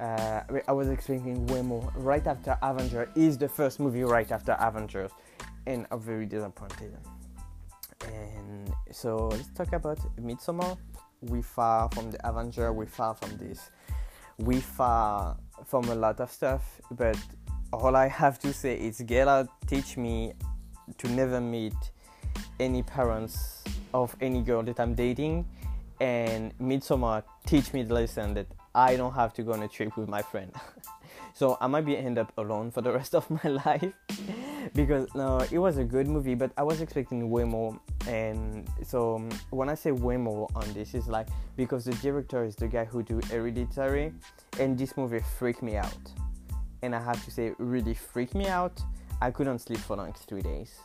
Uh, 0.00 0.42
I 0.68 0.72
was 0.72 0.88
expecting 0.88 1.46
way 1.46 1.62
more. 1.62 1.90
Right 1.94 2.26
after 2.26 2.58
Avenger 2.62 3.10
is 3.14 3.38
the 3.38 3.48
first 3.48 3.80
movie 3.80 4.02
right 4.02 4.30
after 4.30 4.52
Avengers, 4.52 5.10
and 5.66 5.86
I'm 5.90 6.00
very 6.00 6.26
disappointed. 6.26 6.96
And 8.04 8.72
so 8.92 9.28
let's 9.28 9.48
talk 9.48 9.72
about 9.72 9.98
Midsommar. 10.16 10.76
We 11.20 11.42
far 11.42 11.88
from 11.90 12.10
the 12.10 12.28
Avenger. 12.28 12.72
We 12.72 12.86
far 12.86 13.14
from 13.14 13.36
this. 13.38 13.70
We 14.38 14.60
far 14.60 15.36
from 15.64 15.84
a 15.88 15.94
lot 15.94 16.20
of 16.20 16.30
stuff. 16.30 16.80
But 16.90 17.18
all 17.72 17.96
I 17.96 18.08
have 18.08 18.38
to 18.40 18.52
say 18.52 18.76
is, 18.76 19.02
Out 19.10 19.48
teach 19.66 19.96
me 19.96 20.34
to 20.98 21.08
never 21.08 21.40
meet 21.40 21.74
any 22.60 22.82
parents 22.82 23.64
of 23.92 24.14
any 24.20 24.42
girl 24.42 24.62
that 24.62 24.78
I'm 24.78 24.94
dating 24.94 25.46
and 26.00 26.56
Midsommar 26.58 27.22
teach 27.46 27.72
me 27.72 27.82
the 27.82 27.94
lesson 27.94 28.34
that 28.34 28.46
I 28.74 28.96
don't 28.96 29.14
have 29.14 29.32
to 29.34 29.42
go 29.42 29.52
on 29.52 29.62
a 29.62 29.68
trip 29.68 29.96
with 29.96 30.08
my 30.08 30.22
friend. 30.22 30.52
so 31.34 31.56
I 31.60 31.66
might 31.66 31.86
be 31.86 31.96
end 31.96 32.18
up 32.18 32.32
alone 32.36 32.70
for 32.70 32.82
the 32.82 32.92
rest 32.92 33.14
of 33.14 33.28
my 33.30 33.50
life 33.64 33.92
because 34.76 35.12
no, 35.14 35.38
it 35.50 35.58
was 35.58 35.78
a 35.78 35.84
good 35.84 36.06
movie, 36.06 36.34
but 36.34 36.52
I 36.56 36.62
was 36.62 36.80
expecting 36.80 37.28
way 37.30 37.44
more. 37.44 37.78
And 38.06 38.68
so 38.82 39.16
um, 39.16 39.30
when 39.50 39.68
I 39.68 39.74
say 39.74 39.90
way 39.90 40.16
more 40.16 40.48
on 40.54 40.70
this, 40.74 40.94
is 40.94 41.08
like 41.08 41.28
because 41.56 41.86
the 41.86 41.94
director 41.94 42.44
is 42.44 42.54
the 42.54 42.68
guy 42.68 42.84
who 42.84 43.02
do 43.02 43.20
Hereditary, 43.30 44.12
and 44.60 44.78
this 44.78 44.96
movie 44.96 45.20
freaked 45.38 45.62
me 45.62 45.76
out. 45.76 46.12
And 46.82 46.94
I 46.94 47.00
have 47.00 47.24
to 47.24 47.30
say, 47.30 47.54
really 47.58 47.94
freaked 47.94 48.34
me 48.34 48.46
out. 48.46 48.80
I 49.20 49.30
couldn't 49.30 49.60
sleep 49.60 49.78
for 49.78 49.96
like 49.96 50.16
three 50.16 50.42
days 50.42 50.78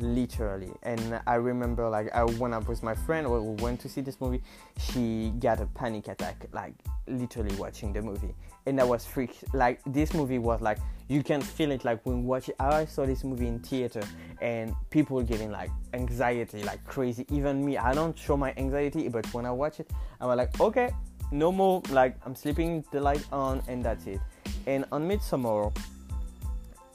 literally. 0.00 0.72
And 0.82 1.20
i 1.26 1.34
remember 1.34 1.88
like 1.88 2.08
I, 2.14 2.20
i 2.20 2.24
was 2.24 2.68
with 2.68 2.82
my 2.82 2.94
friend 2.94 3.26
or 3.26 3.40
we 3.40 3.62
went 3.62 3.80
to 3.80 3.88
see 3.88 4.00
this 4.00 4.20
movie 4.20 4.42
she 4.78 5.32
got 5.38 5.60
a 5.60 5.66
panic 5.66 6.08
attack 6.08 6.46
like 6.52 6.74
literally 7.06 7.54
watching 7.56 7.92
the 7.92 8.02
movie. 8.02 8.34
And 8.66 8.78
that 8.78 8.86
was 8.86 9.04
freak 9.06 9.36
like 9.52 9.80
this 9.86 10.14
movie 10.14 10.38
was 10.38 10.60
like 10.60 10.78
you 11.08 11.22
can 11.22 11.40
feel 11.40 11.70
it 11.70 11.84
like 11.84 12.04
when 12.04 12.24
watch 12.24 12.50
i 12.60 12.84
saw 12.84 13.06
this 13.06 13.24
movie 13.24 13.48
in 13.48 13.58
theater 13.60 14.02
and 14.42 14.74
people 14.90 15.22
getting 15.22 15.50
like 15.50 15.70
anxiety 15.94 16.62
like 16.62 16.84
crazy. 16.84 17.26
Even 17.30 17.64
me 17.64 17.78
i 17.78 17.94
don't 17.94 18.16
show 18.16 18.36
my 18.36 18.52
anxiety 18.56 19.08
but 19.08 19.26
when 19.32 19.46
i 19.46 19.50
watch 19.50 19.80
it 19.80 19.90
i'm 20.20 20.36
like 20.36 20.60
okay 20.60 20.90
no 21.30 21.52
more 21.52 21.82
like 21.90 22.16
i'm 22.24 22.34
sleeping 22.34 22.84
the 22.90 23.00
light 23.00 23.24
on 23.32 23.62
and 23.68 23.84
that's 23.84 24.06
it. 24.06 24.20
And 24.66 24.84
on 24.92 25.08
midsommar 25.08 25.74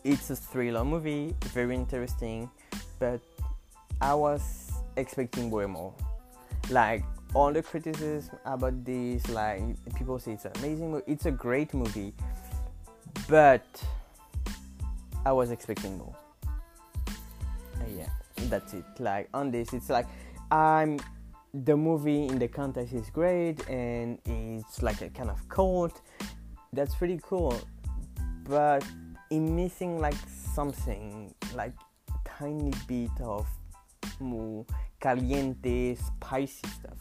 it's 0.03 0.29
a 0.29 0.35
thriller 0.35 0.83
movie 0.83 1.35
very 1.53 1.75
interesting 1.75 2.49
but 2.99 3.21
I 4.01 4.13
was 4.13 4.71
expecting 4.95 5.49
way 5.49 5.65
more. 5.65 5.93
Like 6.69 7.03
all 7.33 7.51
the 7.51 7.61
criticism 7.61 8.37
about 8.45 8.85
this, 8.85 9.27
like 9.29 9.61
people 9.95 10.19
say 10.19 10.33
it's 10.33 10.45
an 10.45 10.51
amazing 10.57 11.01
it's 11.07 11.25
a 11.25 11.31
great 11.31 11.73
movie, 11.73 12.13
but 13.27 13.65
I 15.25 15.31
was 15.31 15.51
expecting 15.51 15.97
more. 15.97 16.15
Yeah, 17.97 18.09
that's 18.49 18.73
it. 18.73 18.85
Like 18.99 19.29
on 19.33 19.51
this, 19.51 19.73
it's 19.73 19.89
like 19.89 20.07
I'm 20.51 20.99
the 21.53 21.77
movie 21.77 22.27
in 22.27 22.39
the 22.39 22.47
context 22.47 22.93
is 22.93 23.09
great 23.09 23.67
and 23.69 24.17
it's 24.25 24.81
like 24.81 25.01
a 25.01 25.09
kind 25.09 25.29
of 25.29 25.47
cult. 25.49 26.01
That's 26.71 26.95
pretty 26.95 27.19
cool, 27.21 27.59
but 28.45 28.83
in 29.29 29.55
missing 29.55 29.99
like 29.99 30.15
something 30.53 31.33
like 31.55 31.73
tiny 32.43 32.71
bit 32.87 33.21
of 33.21 33.47
more 34.19 34.65
caliente, 34.99 35.95
spicy 35.95 36.67
stuff. 36.67 36.99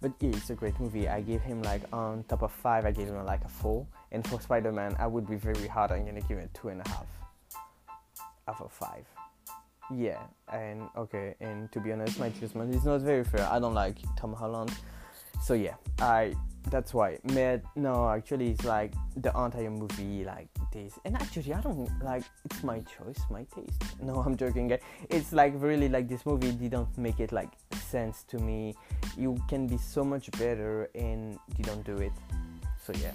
But 0.00 0.12
yeah, 0.18 0.30
it's 0.30 0.50
a 0.50 0.54
great 0.54 0.78
movie. 0.80 1.08
I 1.08 1.20
gave 1.20 1.40
him 1.40 1.62
like 1.62 1.82
on 1.92 2.24
top 2.24 2.42
of 2.42 2.50
five, 2.50 2.84
I 2.84 2.90
gave 2.90 3.06
him 3.06 3.24
like 3.24 3.44
a 3.44 3.48
four. 3.48 3.86
And 4.10 4.26
for 4.26 4.40
Spider 4.40 4.72
Man, 4.72 4.96
I 4.98 5.06
would 5.06 5.28
be 5.28 5.36
very 5.36 5.68
hard. 5.68 5.92
I'm 5.92 6.04
gonna 6.04 6.20
give 6.20 6.38
it 6.38 6.50
two 6.52 6.68
and 6.68 6.80
a 6.84 6.88
half 6.88 7.06
out 8.48 8.60
of 8.60 8.72
five. 8.72 9.06
Yeah, 9.94 10.22
and 10.52 10.88
okay, 10.96 11.36
and 11.40 11.70
to 11.72 11.78
be 11.78 11.92
honest, 11.92 12.18
my 12.18 12.30
judgment 12.30 12.74
is 12.74 12.84
not 12.84 13.02
very 13.02 13.24
fair. 13.24 13.46
I 13.48 13.60
don't 13.60 13.74
like 13.74 13.98
Tom 14.16 14.32
Holland, 14.32 14.72
so 15.42 15.54
yeah, 15.54 15.76
I 16.00 16.34
that's 16.70 16.92
why. 16.92 17.18
Mad, 17.32 17.62
no, 17.76 18.08
actually, 18.08 18.50
it's 18.50 18.64
like 18.64 18.92
the 19.16 19.30
entire 19.38 19.70
movie, 19.70 20.24
like 20.24 20.48
this. 20.72 20.98
And 21.04 21.14
actually, 21.16 21.52
I 21.54 21.60
don't 21.60 21.88
like. 22.02 22.24
It's 22.44 22.62
my 22.62 22.80
choice, 22.80 23.20
my 23.30 23.44
taste. 23.54 23.82
No, 24.02 24.16
I'm 24.16 24.36
joking. 24.36 24.76
It's 25.08 25.32
like 25.32 25.52
really 25.56 25.88
like 25.88 26.08
this 26.08 26.26
movie 26.26 26.52
didn't 26.52 26.96
make 26.98 27.20
it 27.20 27.32
like 27.32 27.50
sense 27.90 28.24
to 28.24 28.38
me. 28.38 28.74
You 29.16 29.36
can 29.48 29.66
be 29.66 29.78
so 29.78 30.04
much 30.04 30.30
better, 30.32 30.90
and 30.94 31.38
you 31.56 31.64
don't 31.64 31.84
do 31.84 31.98
it. 31.98 32.12
So 32.84 32.92
yeah. 33.00 33.12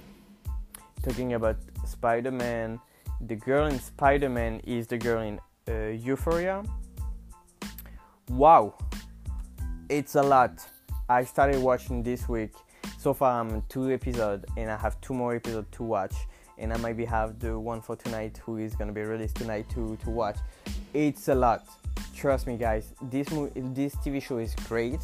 Talking 1.03 1.33
about 1.33 1.57
Spider-Man, 1.85 2.79
the 3.21 3.35
girl 3.35 3.67
in 3.67 3.79
Spider-Man 3.79 4.61
is 4.65 4.87
the 4.87 4.97
girl 4.97 5.21
in 5.21 5.39
uh, 5.69 5.89
Euphoria. 5.89 6.63
Wow, 8.29 8.75
it's 9.89 10.15
a 10.15 10.23
lot. 10.23 10.65
I 11.07 11.23
started 11.23 11.61
watching 11.61 12.03
this 12.03 12.27
week 12.27 12.51
so 12.97 13.13
far 13.13 13.39
I'm 13.39 13.61
two 13.69 13.89
episodes 13.91 14.43
and 14.57 14.69
I 14.69 14.77
have 14.77 14.99
two 14.99 15.13
more 15.13 15.35
episodes 15.35 15.67
to 15.71 15.83
watch 15.83 16.13
and 16.57 16.73
I 16.73 16.77
maybe 16.77 17.05
have 17.05 17.39
the 17.39 17.59
one 17.59 17.81
for 17.81 17.95
tonight 17.95 18.39
who 18.43 18.57
is 18.57 18.75
gonna 18.75 18.91
be 18.91 19.01
released 19.01 19.35
tonight 19.35 19.69
to 19.71 19.97
to 20.03 20.09
watch. 20.09 20.37
It's 20.93 21.27
a 21.27 21.35
lot. 21.35 21.67
Trust 22.15 22.47
me, 22.47 22.57
guys. 22.57 22.93
This 23.01 23.31
movie, 23.31 23.61
this 23.73 23.95
TV 23.97 24.21
show 24.21 24.37
is 24.37 24.55
great, 24.67 24.99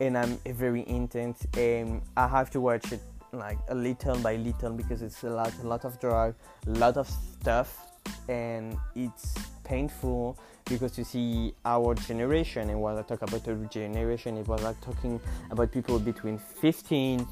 and 0.00 0.16
I'm 0.16 0.38
very 0.46 0.86
intense, 0.88 1.46
and 1.56 2.02
I 2.16 2.28
have 2.28 2.50
to 2.50 2.60
watch 2.60 2.92
it 2.92 3.00
like 3.32 3.58
a 3.68 3.74
little 3.74 4.18
by 4.18 4.36
little 4.36 4.72
because 4.72 5.00
it's 5.00 5.22
a 5.24 5.30
lot, 5.30 5.52
a 5.62 5.66
lot 5.66 5.84
of 5.84 5.98
drug, 6.00 6.34
a 6.66 6.70
lot 6.70 6.96
of 6.98 7.08
stuff, 7.08 7.92
and 8.28 8.76
it's 8.94 9.34
painful 9.64 10.38
because 10.66 10.98
you 10.98 11.04
see 11.04 11.54
our 11.64 11.94
generation 11.94 12.70
and 12.70 12.80
when 12.80 12.96
I 12.96 13.02
talk 13.02 13.22
about 13.22 13.44
the 13.44 13.54
generation 13.70 14.36
it 14.36 14.46
was 14.46 14.62
like 14.62 14.80
talking 14.80 15.20
about 15.50 15.72
people 15.72 15.98
between 15.98 16.38
15 16.38 17.26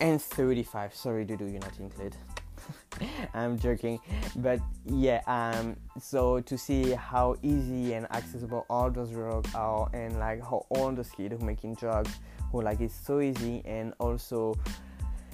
and 0.00 0.20
35 0.20 0.94
sorry 0.94 1.24
Dudu 1.24 1.50
you're 1.50 1.60
not 1.60 1.78
included 1.78 2.16
I'm 3.34 3.58
joking. 3.58 4.00
But 4.36 4.60
yeah 4.86 5.22
um 5.26 5.76
so 6.00 6.40
to 6.40 6.58
see 6.58 6.90
how 6.90 7.36
easy 7.42 7.94
and 7.94 8.10
accessible 8.12 8.66
all 8.68 8.90
those 8.90 9.10
drugs 9.10 9.54
are 9.54 9.88
and 9.92 10.18
like 10.18 10.40
how 10.40 10.66
all 10.70 10.92
those 10.92 11.10
kids 11.10 11.34
who 11.38 11.44
making 11.44 11.74
drugs 11.74 12.10
who 12.52 12.62
like 12.62 12.80
it's 12.80 12.94
so 12.94 13.20
easy 13.20 13.62
and 13.64 13.94
also 13.98 14.54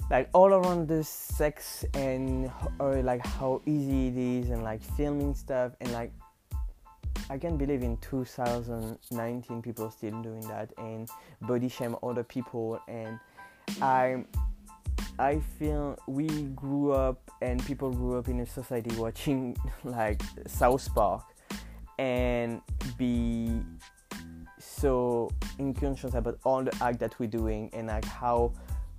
like 0.09 0.29
all 0.33 0.53
around 0.53 0.87
the 0.87 1.03
sex 1.03 1.85
and 1.93 2.51
or 2.79 3.01
like 3.01 3.25
how 3.25 3.61
easy 3.65 4.07
it 4.07 4.17
is 4.17 4.49
and 4.49 4.63
like 4.63 4.81
filming 4.97 5.33
stuff 5.33 5.71
and 5.79 5.91
like 5.93 6.11
I 7.29 7.37
can't 7.37 7.57
believe 7.57 7.81
in 7.81 7.95
2019 7.97 9.61
people 9.61 9.89
still 9.89 10.21
doing 10.21 10.41
that 10.49 10.73
and 10.77 11.07
body 11.41 11.69
shame 11.69 11.95
other 12.03 12.23
people 12.23 12.81
and 12.89 13.19
I 13.81 14.25
I 15.21 15.39
feel 15.59 15.97
we 16.07 16.27
grew 16.55 16.93
up 16.93 17.29
and 17.41 17.63
people 17.65 17.91
grew 17.91 18.17
up 18.17 18.27
in 18.27 18.39
a 18.39 18.45
society 18.45 18.95
watching 18.95 19.55
like 19.83 20.21
South 20.47 20.93
Park 20.95 21.23
and 21.99 22.61
be 22.97 23.61
so 24.59 25.29
unconscious 25.59 26.15
about 26.15 26.39
all 26.43 26.63
the 26.63 26.75
act 26.81 26.99
that 26.99 27.19
we're 27.19 27.27
doing 27.27 27.69
and 27.73 27.87
like 27.87 28.05
how 28.05 28.51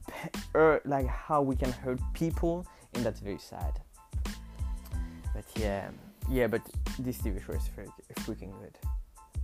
er, 0.55 0.81
like 0.85 1.07
how 1.07 1.43
we 1.43 1.57
can 1.57 1.73
hurt 1.73 2.01
people 2.15 2.65
and 2.95 3.05
that's 3.05 3.21
very 3.21 3.39
sad 3.39 3.81
but 5.35 5.45
yeah 5.57 5.91
yeah, 6.31 6.47
but 6.47 6.63
this 6.99 7.19
TV 7.19 7.45
show 7.45 7.53
is 7.53 7.69
freaking 8.21 8.53
good. 8.61 8.79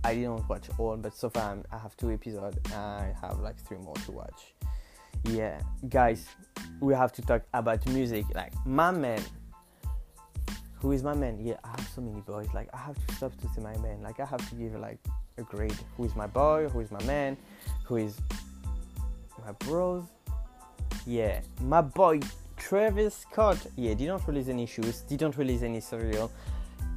I 0.03 0.15
didn't 0.15 0.47
watch 0.47 0.69
all, 0.77 0.95
but 0.95 1.13
so 1.13 1.29
far 1.29 1.57
I 1.71 1.77
have 1.77 1.95
two 1.97 2.11
episodes. 2.11 2.57
I 2.73 3.13
have 3.21 3.39
like 3.39 3.57
three 3.57 3.77
more 3.77 3.95
to 3.95 4.11
watch. 4.11 4.53
Yeah, 5.25 5.59
guys, 5.89 6.25
we 6.79 6.93
have 6.93 7.11
to 7.13 7.21
talk 7.21 7.43
about 7.53 7.85
music. 7.87 8.25
Like 8.33 8.53
my 8.65 8.91
man, 8.91 9.21
who 10.75 10.91
is 10.91 11.03
my 11.03 11.13
man? 11.13 11.39
Yeah, 11.41 11.57
I 11.63 11.69
have 11.69 11.87
so 11.93 12.01
many 12.01 12.21
boys. 12.21 12.47
Like 12.53 12.69
I 12.73 12.77
have 12.77 13.07
to 13.07 13.15
stop 13.15 13.35
to 13.41 13.47
say 13.49 13.61
my 13.61 13.77
man. 13.77 14.01
Like 14.01 14.19
I 14.19 14.25
have 14.25 14.47
to 14.49 14.55
give 14.55 14.75
like 14.75 14.99
a 15.37 15.43
grade. 15.43 15.77
Who 15.97 16.05
is 16.05 16.15
my 16.15 16.27
boy? 16.27 16.69
Who 16.69 16.79
is 16.79 16.91
my 16.91 17.03
man? 17.03 17.37
Who 17.85 17.97
is 17.97 18.17
my 19.45 19.51
bros? 19.53 20.05
Yeah, 21.05 21.41
my 21.61 21.81
boy 21.81 22.19
Travis 22.57 23.15
Scott. 23.15 23.57
Yeah, 23.75 23.93
didn't 23.93 24.25
release 24.27 24.47
any 24.47 24.65
shoes. 24.65 25.01
Didn't 25.01 25.37
release 25.37 25.63
any 25.63 25.81
cereal. 25.81 26.31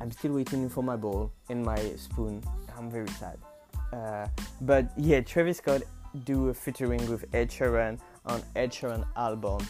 I'm 0.00 0.10
still 0.10 0.32
waiting 0.32 0.68
for 0.68 0.82
my 0.82 0.96
bowl 0.96 1.32
and 1.48 1.64
my 1.64 1.78
spoon. 1.96 2.42
I'm 2.76 2.90
very 2.90 3.08
sad. 3.08 3.38
Uh, 3.92 4.26
but 4.60 4.90
yeah, 4.96 5.20
Travis 5.20 5.58
Scott 5.58 5.82
do 6.24 6.48
a 6.48 6.54
featuring 6.54 7.06
with 7.08 7.24
Ed 7.34 7.50
Sheeran 7.50 7.98
on 8.24 8.42
Ed 8.54 8.72
Sheeran 8.72 9.04
album 9.16 9.66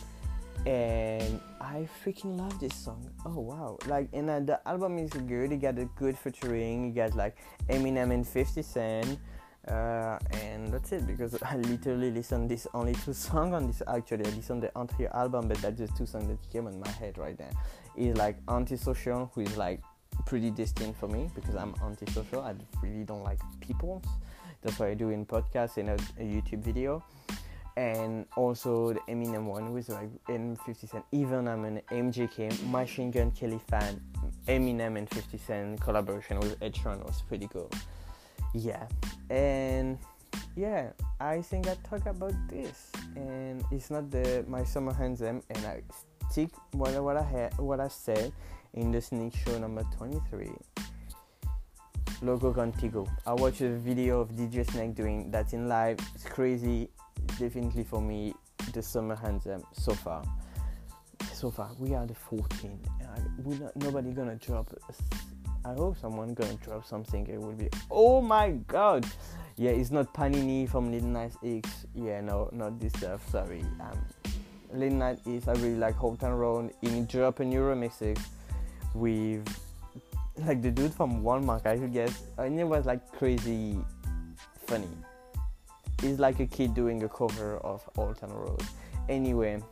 and 0.66 1.40
I 1.60 1.88
freaking 2.04 2.38
love 2.38 2.58
this 2.60 2.74
song. 2.74 3.10
Oh 3.26 3.40
wow! 3.40 3.78
Like, 3.86 4.08
and 4.12 4.30
uh, 4.30 4.40
the 4.40 4.68
album 4.68 4.98
is 4.98 5.10
good. 5.10 5.50
You 5.50 5.56
got 5.56 5.78
a 5.78 5.86
good 5.96 6.16
featuring. 6.16 6.86
You 6.86 6.92
got 6.92 7.16
like 7.16 7.36
Eminem 7.68 8.12
and 8.12 8.26
50 8.26 8.62
Cent, 8.62 9.18
uh, 9.68 10.18
and 10.42 10.72
that's 10.72 10.92
it. 10.92 11.06
Because 11.06 11.40
I 11.42 11.56
literally 11.56 12.10
listen 12.10 12.46
this 12.46 12.66
only 12.74 12.94
two 12.94 13.12
songs 13.12 13.54
on 13.54 13.66
this. 13.66 13.82
Actually, 13.88 14.26
I 14.26 14.30
listen 14.30 14.60
the 14.60 14.70
entire 14.76 15.14
album, 15.16 15.48
but 15.48 15.58
that's 15.58 15.78
just 15.78 15.96
two 15.96 16.06
songs 16.06 16.28
that 16.28 16.38
came 16.52 16.68
in 16.68 16.78
my 16.78 16.90
head 16.90 17.18
right 17.18 17.38
now. 17.38 17.50
Is 17.96 18.16
like 18.16 18.36
Antisocial, 18.48 19.30
who 19.34 19.40
is 19.40 19.56
like 19.56 19.80
pretty 20.26 20.50
distinct 20.50 20.98
for 21.00 21.08
me 21.08 21.28
because 21.34 21.56
I'm 21.56 21.74
antisocial. 21.82 22.42
I 22.42 22.54
really 22.82 23.04
don't 23.04 23.24
like 23.24 23.40
people. 23.60 24.02
That's 24.62 24.78
why 24.78 24.90
I 24.90 24.94
do 24.94 25.08
in 25.08 25.26
podcast 25.26 25.78
and 25.78 25.90
a, 25.90 25.94
a 26.20 26.22
YouTube 26.22 26.60
video 26.60 27.02
and 27.76 28.26
also 28.36 28.92
the 28.92 29.00
Eminem 29.00 29.44
one 29.44 29.72
with 29.72 29.88
like 29.88 30.10
M 30.28 30.56
50 30.56 30.86
Cent. 30.86 31.04
Even 31.12 31.48
I'm 31.48 31.64
an 31.64 31.80
MGK 31.90 32.68
Machine 32.70 33.10
Gun 33.10 33.30
Kelly 33.32 33.60
fan. 33.68 34.00
Eminem 34.48 34.98
and 34.98 35.08
50 35.08 35.38
Cent 35.38 35.80
collaboration 35.80 36.40
with 36.40 36.60
Ed 36.62 36.74
Sheeran 36.74 37.04
was 37.04 37.22
pretty 37.22 37.48
cool. 37.48 37.70
Yeah, 38.54 38.86
and 39.30 39.98
yeah, 40.56 40.90
I 41.20 41.40
think 41.40 41.68
I 41.68 41.76
talk 41.88 42.06
about 42.06 42.34
this, 42.48 42.90
and 43.16 43.64
it's 43.70 43.90
not 43.90 44.10
the 44.10 44.44
my 44.46 44.64
summer 44.64 44.94
anthem, 45.00 45.42
and 45.48 45.66
I 45.66 45.82
stick 46.30 46.50
what 46.72 47.02
what 47.02 47.16
I 47.16 47.22
had 47.22 47.58
what 47.58 47.80
I 47.80 47.88
said 47.88 48.32
in 48.74 48.90
the 48.92 49.00
sneak 49.00 49.34
show 49.36 49.58
number 49.58 49.84
23. 49.96 50.50
Loco 52.22 52.52
Contigo. 52.52 53.08
I 53.26 53.32
watched 53.32 53.62
a 53.62 53.70
video 53.70 54.20
of 54.20 54.30
DJ 54.30 54.70
Snake 54.70 54.94
doing 54.94 55.30
that 55.32 55.52
in 55.52 55.68
live. 55.68 55.98
It's 56.14 56.24
crazy 56.24 56.88
definitely 57.38 57.84
for 57.84 58.00
me 58.00 58.34
the 58.72 58.82
summer 58.82 59.18
anthem 59.24 59.62
so 59.72 59.92
far. 59.92 60.22
So 61.32 61.50
far, 61.50 61.70
we 61.78 61.94
are 61.94 62.06
the 62.06 62.14
14. 62.14 62.78
we 63.44 63.58
not, 63.58 63.76
nobody 63.76 64.12
gonna 64.12 64.36
drop. 64.36 64.68
I 65.64 65.74
hope 65.74 65.98
someone 65.98 66.34
gonna 66.34 66.54
drop 66.54 66.86
something. 66.86 67.26
It 67.26 67.40
will 67.40 67.52
be. 67.52 67.68
Oh 67.90 68.20
my 68.20 68.50
god! 68.66 69.06
Yeah, 69.56 69.70
it's 69.70 69.90
not 69.90 70.12
Panini 70.14 70.68
from 70.68 70.90
Lil 70.90 71.02
Nas 71.02 71.36
X. 71.44 71.86
Yeah, 71.94 72.20
no, 72.20 72.48
not 72.52 72.80
this 72.80 72.92
stuff. 72.94 73.28
Sorry. 73.28 73.64
Um, 73.80 74.98
Nas 74.98 75.18
X. 75.26 75.48
I 75.48 75.52
really 75.52 75.76
like 75.76 76.02
Old 76.02 76.20
Town 76.20 76.34
Road. 76.34 76.72
In 76.82 77.06
drop 77.06 77.40
a 77.40 77.44
new 77.44 77.60
remixes 77.60 78.20
with 78.94 79.46
like 80.38 80.62
the 80.62 80.70
dude 80.70 80.94
from 80.94 81.22
Walmart. 81.22 81.66
I 81.66 81.76
guess. 81.76 82.22
And 82.38 82.58
it 82.58 82.64
was 82.64 82.86
like 82.86 83.10
crazy 83.12 83.78
funny 84.66 84.88
is 86.02 86.18
like 86.18 86.40
a 86.40 86.46
kid 86.46 86.74
doing 86.74 87.02
a 87.04 87.08
cover 87.08 87.58
of 87.58 87.88
Old 87.96 88.18
Town 88.18 88.32
Road. 88.32 88.62
Anyway, 89.08 89.62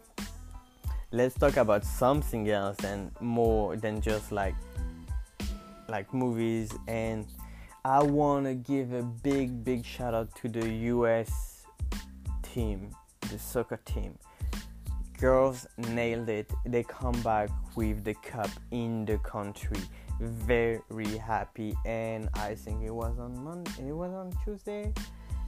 let's 1.12 1.34
talk 1.34 1.56
about 1.56 1.84
something 1.84 2.49
else 2.50 2.76
and 2.84 3.10
more 3.20 3.76
than 3.76 4.00
just 4.00 4.30
like 4.30 4.54
like 5.88 6.12
movies 6.14 6.70
and 6.87 7.26
I 7.84 8.02
want 8.02 8.46
to 8.46 8.54
give 8.54 8.92
a 8.92 9.02
big 9.02 9.64
big 9.64 9.84
shout 9.84 10.14
out 10.14 10.32
to 10.37 10.49
the 10.49 10.68
US 10.94 11.64
team, 12.42 12.90
the 13.30 13.38
soccer 13.38 13.80
team. 13.84 14.16
Girls 15.18 15.66
nailed 15.76 16.28
it. 16.28 16.50
They 16.64 16.82
come 16.84 17.20
back 17.22 17.50
with 17.76 18.04
the 18.04 18.14
cup 18.14 18.50
in 18.70 19.04
the 19.04 19.18
country. 19.18 19.80
Very 20.20 21.18
happy 21.18 21.75
and 21.84 22.28
I 22.34 22.54
think 22.54 22.82
it 22.84 22.90
was 22.90 23.19
on 23.19 23.43
Monday, 23.43 23.88
it 23.88 23.97
was 23.97 24.12
on 24.12 24.32
Tuesday 24.45 24.93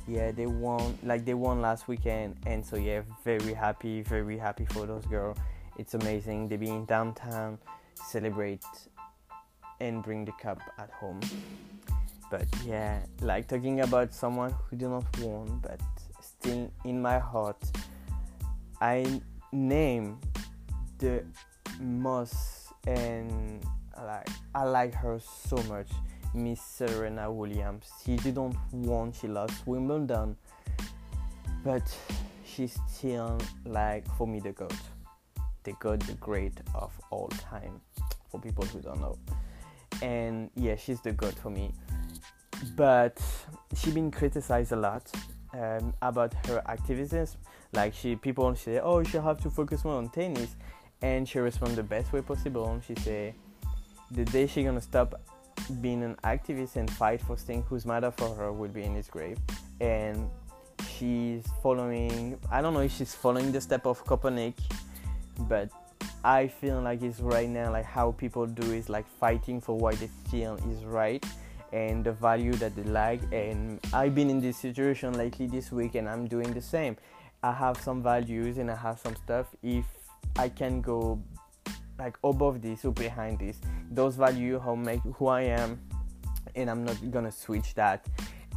yeah 0.08 0.32
they 0.32 0.46
won 0.46 0.98
like 1.02 1.24
they 1.24 1.34
won 1.34 1.60
last 1.60 1.88
weekend 1.88 2.36
and 2.46 2.64
so 2.64 2.76
yeah 2.76 3.02
very 3.24 3.54
happy 3.54 4.02
very 4.02 4.36
happy 4.36 4.64
for 4.66 4.86
those 4.86 5.04
girls 5.06 5.36
it's 5.78 5.94
amazing. 5.94 6.48
They 6.48 6.56
be 6.56 6.68
in 6.68 6.84
downtown 6.84 7.58
celebrate 7.94 8.64
and 9.80 10.02
bring 10.02 10.24
the 10.24 10.32
cup 10.32 10.60
at 10.78 10.90
home. 10.90 11.20
But 12.30 12.46
yeah 12.64 13.00
like 13.20 13.48
talking 13.48 13.80
about 13.80 14.14
someone 14.14 14.54
who 14.64 14.76
did 14.76 14.88
not 14.88 15.04
won 15.18 15.60
but 15.62 15.80
still 16.20 16.70
in 16.84 17.02
my 17.02 17.18
heart 17.18 17.62
i 18.80 19.04
name 19.52 20.18
the 20.98 21.22
most 21.80 22.72
and 22.86 23.62
like 24.06 24.28
i 24.54 24.62
like 24.62 24.94
her 24.94 25.20
so 25.20 25.56
much 25.64 25.88
Miss 26.34 26.60
Serena 26.60 27.30
Williams. 27.30 27.90
She 28.04 28.16
didn't 28.16 28.56
won, 28.72 29.12
she 29.12 29.28
lost 29.28 29.66
Wimbledon, 29.66 30.36
but 31.64 31.82
she's 32.44 32.78
still 32.88 33.38
like 33.64 34.06
for 34.16 34.26
me 34.26 34.40
the 34.40 34.52
goat, 34.52 34.74
the 35.64 35.72
goat, 35.80 36.00
the 36.00 36.14
great 36.14 36.54
of 36.74 36.92
all 37.10 37.28
time. 37.28 37.80
For 38.30 38.40
people 38.40 38.64
who 38.64 38.80
don't 38.80 38.98
know, 38.98 39.18
and 40.00 40.48
yeah, 40.56 40.76
she's 40.76 41.02
the 41.02 41.12
goat 41.12 41.34
for 41.34 41.50
me. 41.50 41.74
But 42.76 43.20
she 43.74 43.90
been 43.90 44.10
criticized 44.10 44.72
a 44.72 44.76
lot 44.76 45.10
um, 45.52 45.92
about 46.00 46.32
her 46.46 46.62
activism. 46.64 47.26
Like 47.74 47.92
she, 47.92 48.16
people 48.16 48.54
say, 48.54 48.80
oh, 48.80 49.02
she 49.02 49.18
have 49.18 49.42
to 49.42 49.50
focus 49.50 49.84
more 49.84 49.96
on 49.96 50.08
tennis, 50.08 50.56
and 51.02 51.28
she 51.28 51.40
respond 51.40 51.76
the 51.76 51.82
best 51.82 52.10
way 52.12 52.22
possible. 52.22 52.80
She 52.86 52.94
say, 52.94 53.34
the 54.10 54.24
day 54.24 54.46
she 54.46 54.62
gonna 54.64 54.80
stop 54.80 55.20
being 55.80 56.02
an 56.02 56.16
activist 56.24 56.76
and 56.76 56.90
fight 56.90 57.20
for 57.20 57.36
things 57.36 57.64
whose 57.68 57.86
matter 57.86 58.10
for 58.10 58.34
her 58.34 58.52
will 58.52 58.68
be 58.68 58.82
in 58.82 58.94
his 58.94 59.08
grave. 59.08 59.38
And 59.80 60.28
she's 60.88 61.44
following, 61.62 62.38
I 62.50 62.62
don't 62.62 62.74
know 62.74 62.80
if 62.80 62.92
she's 62.92 63.14
following 63.14 63.52
the 63.52 63.60
step 63.60 63.86
of 63.86 64.04
Kaepernick, 64.04 64.54
but 65.40 65.70
I 66.24 66.46
feel 66.46 66.80
like 66.80 67.02
it's 67.02 67.20
right 67.20 67.48
now 67.48 67.72
like 67.72 67.84
how 67.84 68.12
people 68.12 68.46
do 68.46 68.72
is 68.72 68.88
like 68.88 69.08
fighting 69.08 69.60
for 69.60 69.76
what 69.76 69.96
they 69.96 70.08
feel 70.30 70.54
is 70.70 70.84
right 70.84 71.24
and 71.72 72.04
the 72.04 72.12
value 72.12 72.52
that 72.54 72.76
they 72.76 72.84
like. 72.84 73.20
And 73.32 73.80
I've 73.92 74.14
been 74.14 74.30
in 74.30 74.40
this 74.40 74.56
situation 74.58 75.14
lately 75.14 75.46
this 75.46 75.72
week 75.72 75.94
and 75.94 76.08
I'm 76.08 76.28
doing 76.28 76.52
the 76.52 76.60
same. 76.60 76.96
I 77.42 77.52
have 77.52 77.80
some 77.80 78.02
values 78.02 78.58
and 78.58 78.70
I 78.70 78.76
have 78.76 79.00
some 79.00 79.16
stuff. 79.16 79.48
If 79.62 79.86
I 80.36 80.48
can 80.48 80.80
go 80.80 81.20
like 82.02 82.18
above 82.24 82.60
this 82.60 82.84
or 82.84 82.92
behind 82.92 83.38
this 83.38 83.56
those 83.90 84.16
value 84.16 84.58
how 84.58 84.74
make 84.74 85.00
who 85.16 85.28
i 85.28 85.42
am 85.42 85.80
and 86.56 86.68
i'm 86.70 86.84
not 86.84 86.98
gonna 87.10 87.32
switch 87.32 87.74
that. 87.74 88.06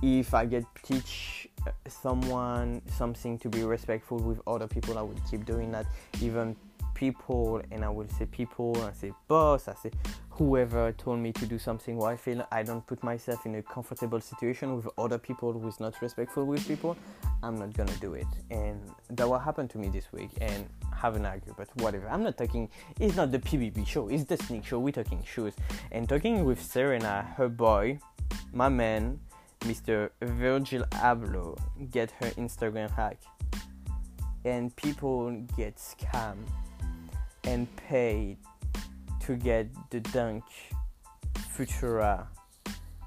If 0.01 0.33
i 0.33 0.45
get 0.45 0.65
teach 0.83 1.47
someone 1.87 2.81
something 2.99 3.37
to 3.39 3.47
be 3.49 3.63
respectful 3.63 4.17
with 4.19 4.39
other 4.45 4.67
people 4.67 4.97
i 4.97 5.01
will 5.01 5.21
keep 5.29 5.45
doing 5.45 5.71
that. 5.71 5.85
Even 6.21 6.55
people 6.95 7.61
and 7.71 7.85
I 7.85 7.89
will 7.89 8.07
say 8.17 8.25
people, 8.25 8.75
I 8.81 8.93
say 8.93 9.11
boss, 9.27 9.67
I 9.67 9.75
say 9.75 9.91
whoever 10.37 10.91
told 10.91 11.19
me 11.19 11.31
to 11.31 11.45
do 11.45 11.57
something 11.57 11.95
where 11.95 12.11
I 12.11 12.17
feel 12.17 12.45
I 12.51 12.61
don't 12.63 12.85
put 12.85 13.01
myself 13.03 13.45
in 13.45 13.55
a 13.55 13.63
comfortable 13.63 14.19
situation 14.19 14.75
with 14.75 14.87
other 14.97 15.17
people 15.17 15.53
who 15.53 15.65
is 15.67 15.79
not 15.79 16.01
respectful 16.01 16.43
with 16.45 16.67
people, 16.67 16.97
I'm 17.41 17.57
not 17.57 17.73
gonna 17.73 17.95
do 18.01 18.15
it. 18.15 18.27
And 18.51 18.81
that 19.11 19.29
what 19.29 19.41
happened 19.43 19.69
to 19.71 19.77
me 19.77 19.87
this 19.87 20.11
week 20.11 20.31
and 20.41 20.67
have 20.93 21.15
an 21.15 21.25
argue, 21.25 21.55
but 21.57 21.69
whatever. 21.75 22.09
I'm 22.09 22.21
not 22.21 22.37
talking 22.37 22.69
it's 22.99 23.15
not 23.15 23.31
the 23.31 23.39
PBB 23.39 23.87
show, 23.87 24.09
it's 24.09 24.25
the 24.25 24.35
sneak 24.35 24.65
show, 24.65 24.79
we're 24.79 24.91
talking 24.91 25.23
shoes. 25.23 25.53
And 25.93 26.09
talking 26.09 26.43
with 26.43 26.61
Serena, 26.61 27.33
her 27.37 27.47
boy, 27.47 27.99
my 28.51 28.67
man, 28.67 29.19
Mr. 29.61 30.09
Virgil 30.21 30.83
Abloh, 30.91 31.57
get 31.91 32.11
her 32.19 32.29
Instagram 32.31 32.91
hack. 32.91 33.21
And 34.43 34.75
people 34.75 35.31
get 35.55 35.77
scammed 35.77 36.45
and 37.45 37.73
paid 37.77 38.37
to 39.25 39.35
get 39.35 39.67
the 39.89 39.99
Dunk 39.99 40.43
Futura 41.55 42.27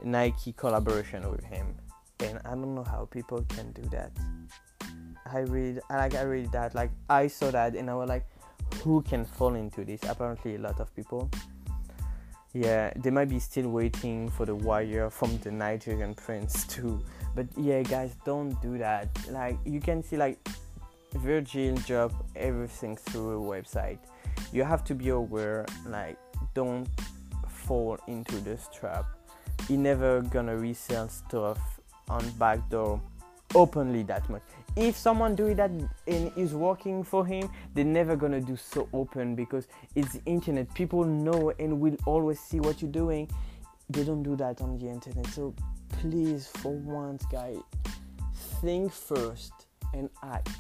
Nike 0.03 0.53
collaboration 0.53 1.31
with 1.31 1.45
him. 1.45 1.75
And 2.21 2.41
I 2.45 2.51
don't 2.51 2.75
know 2.75 2.85
how 2.85 3.07
people 3.11 3.45
can 3.49 3.71
do 3.73 3.83
that. 3.91 4.11
I 5.31 5.41
read, 5.41 5.81
I 5.91 5.97
like, 5.97 6.15
I 6.15 6.23
read 6.23 6.51
that. 6.53 6.75
Like, 6.75 6.91
I 7.09 7.29
saw 7.29 7.51
that, 7.51 7.77
and 7.77 7.89
I 7.89 7.95
was 7.95 8.09
like, 8.09 8.27
who 8.83 9.03
can 9.03 9.25
fall 9.25 9.55
into 9.55 9.85
this? 9.85 10.01
Apparently, 10.09 10.57
a 10.57 10.59
lot 10.59 10.81
of 10.81 10.95
people. 10.97 11.31
Yeah, 12.55 12.93
they 12.97 13.11
might 13.11 13.29
be 13.29 13.39
still 13.39 13.69
waiting 13.69 14.31
for 14.31 14.47
the 14.47 14.55
wire 14.55 15.11
from 15.11 15.39
the 15.39 15.51
Nigerian 15.53 16.15
prince 16.15 16.65
too. 16.69 17.01
But 17.37 17.47
yeah, 17.57 17.83
guys, 17.83 18.17
don't 18.25 18.61
do 18.63 18.79
that. 18.79 19.09
Like, 19.31 19.59
you 19.65 19.81
can 19.81 20.03
see 20.03 20.17
like 20.17 20.39
Virgil 21.13 21.77
drop 21.77 22.13
everything 22.35 22.97
through 22.97 23.43
a 23.43 23.63
website 23.63 23.99
you 24.53 24.65
have 24.65 24.85
to 24.85 24.95
be 24.95 25.11
aware 25.11 25.67
like 25.87 26.19
don't 26.55 26.89
fall 27.49 27.99
into 28.07 28.37
this 28.37 28.69
trap. 28.73 29.07
He 29.67 29.77
never 29.77 30.23
gonna 30.23 30.57
resell 30.57 31.09
stuff 31.09 31.81
on 32.09 32.29
backdoor 32.39 33.01
openly 33.55 34.03
that 34.05 34.29
much. 34.29 34.43
If 34.77 34.97
someone 34.97 35.35
do 35.35 35.55
that 35.55 35.71
and 36.07 36.33
is 36.37 36.55
working 36.55 37.03
for 37.03 37.27
him, 37.27 37.51
they're 37.75 37.85
never 37.85 38.17
gonna 38.17 38.41
do 38.41 38.57
so 38.57 38.89
open 38.93 39.35
because 39.35 39.67
it's 39.95 40.15
the 40.15 40.23
internet. 40.25 40.73
People 40.75 41.05
know 41.05 41.53
and 41.59 41.81
will 41.81 41.97
always 42.07 42.39
see 42.39 42.61
what 42.61 42.81
you're 42.81 42.91
doing. 42.91 43.29
They 43.91 44.05
don't 44.05 44.23
do 44.23 44.37
that 44.37 44.61
on 44.61 44.79
the 44.79 44.89
internet. 44.89 45.27
So 45.29 45.55
please, 46.01 46.47
for 46.47 46.73
once, 46.73 47.25
guy 47.27 47.57
think 48.61 48.93
first 48.93 49.53
and 49.95 50.11
act. 50.23 50.51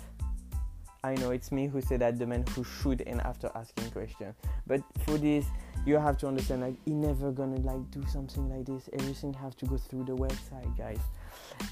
I 1.04 1.14
know 1.14 1.30
it's 1.30 1.52
me 1.52 1.68
who 1.68 1.80
said 1.80 2.00
that 2.00 2.18
the 2.18 2.26
man 2.26 2.44
who 2.54 2.64
should 2.64 3.02
and 3.02 3.20
after 3.20 3.50
asking 3.54 3.90
questions. 3.90 4.34
But 4.66 4.82
for 5.04 5.16
this, 5.16 5.46
you 5.86 5.96
have 5.96 6.18
to 6.18 6.26
understand 6.26 6.62
like 6.62 6.74
he 6.84 6.92
never 6.92 7.30
gonna 7.30 7.60
like 7.60 7.90
do 7.90 8.04
something 8.06 8.48
like 8.48 8.66
this. 8.66 8.88
Everything 8.92 9.32
have 9.34 9.56
to 9.58 9.66
go 9.66 9.76
through 9.76 10.04
the 10.04 10.16
website, 10.16 10.76
guys. 10.76 10.98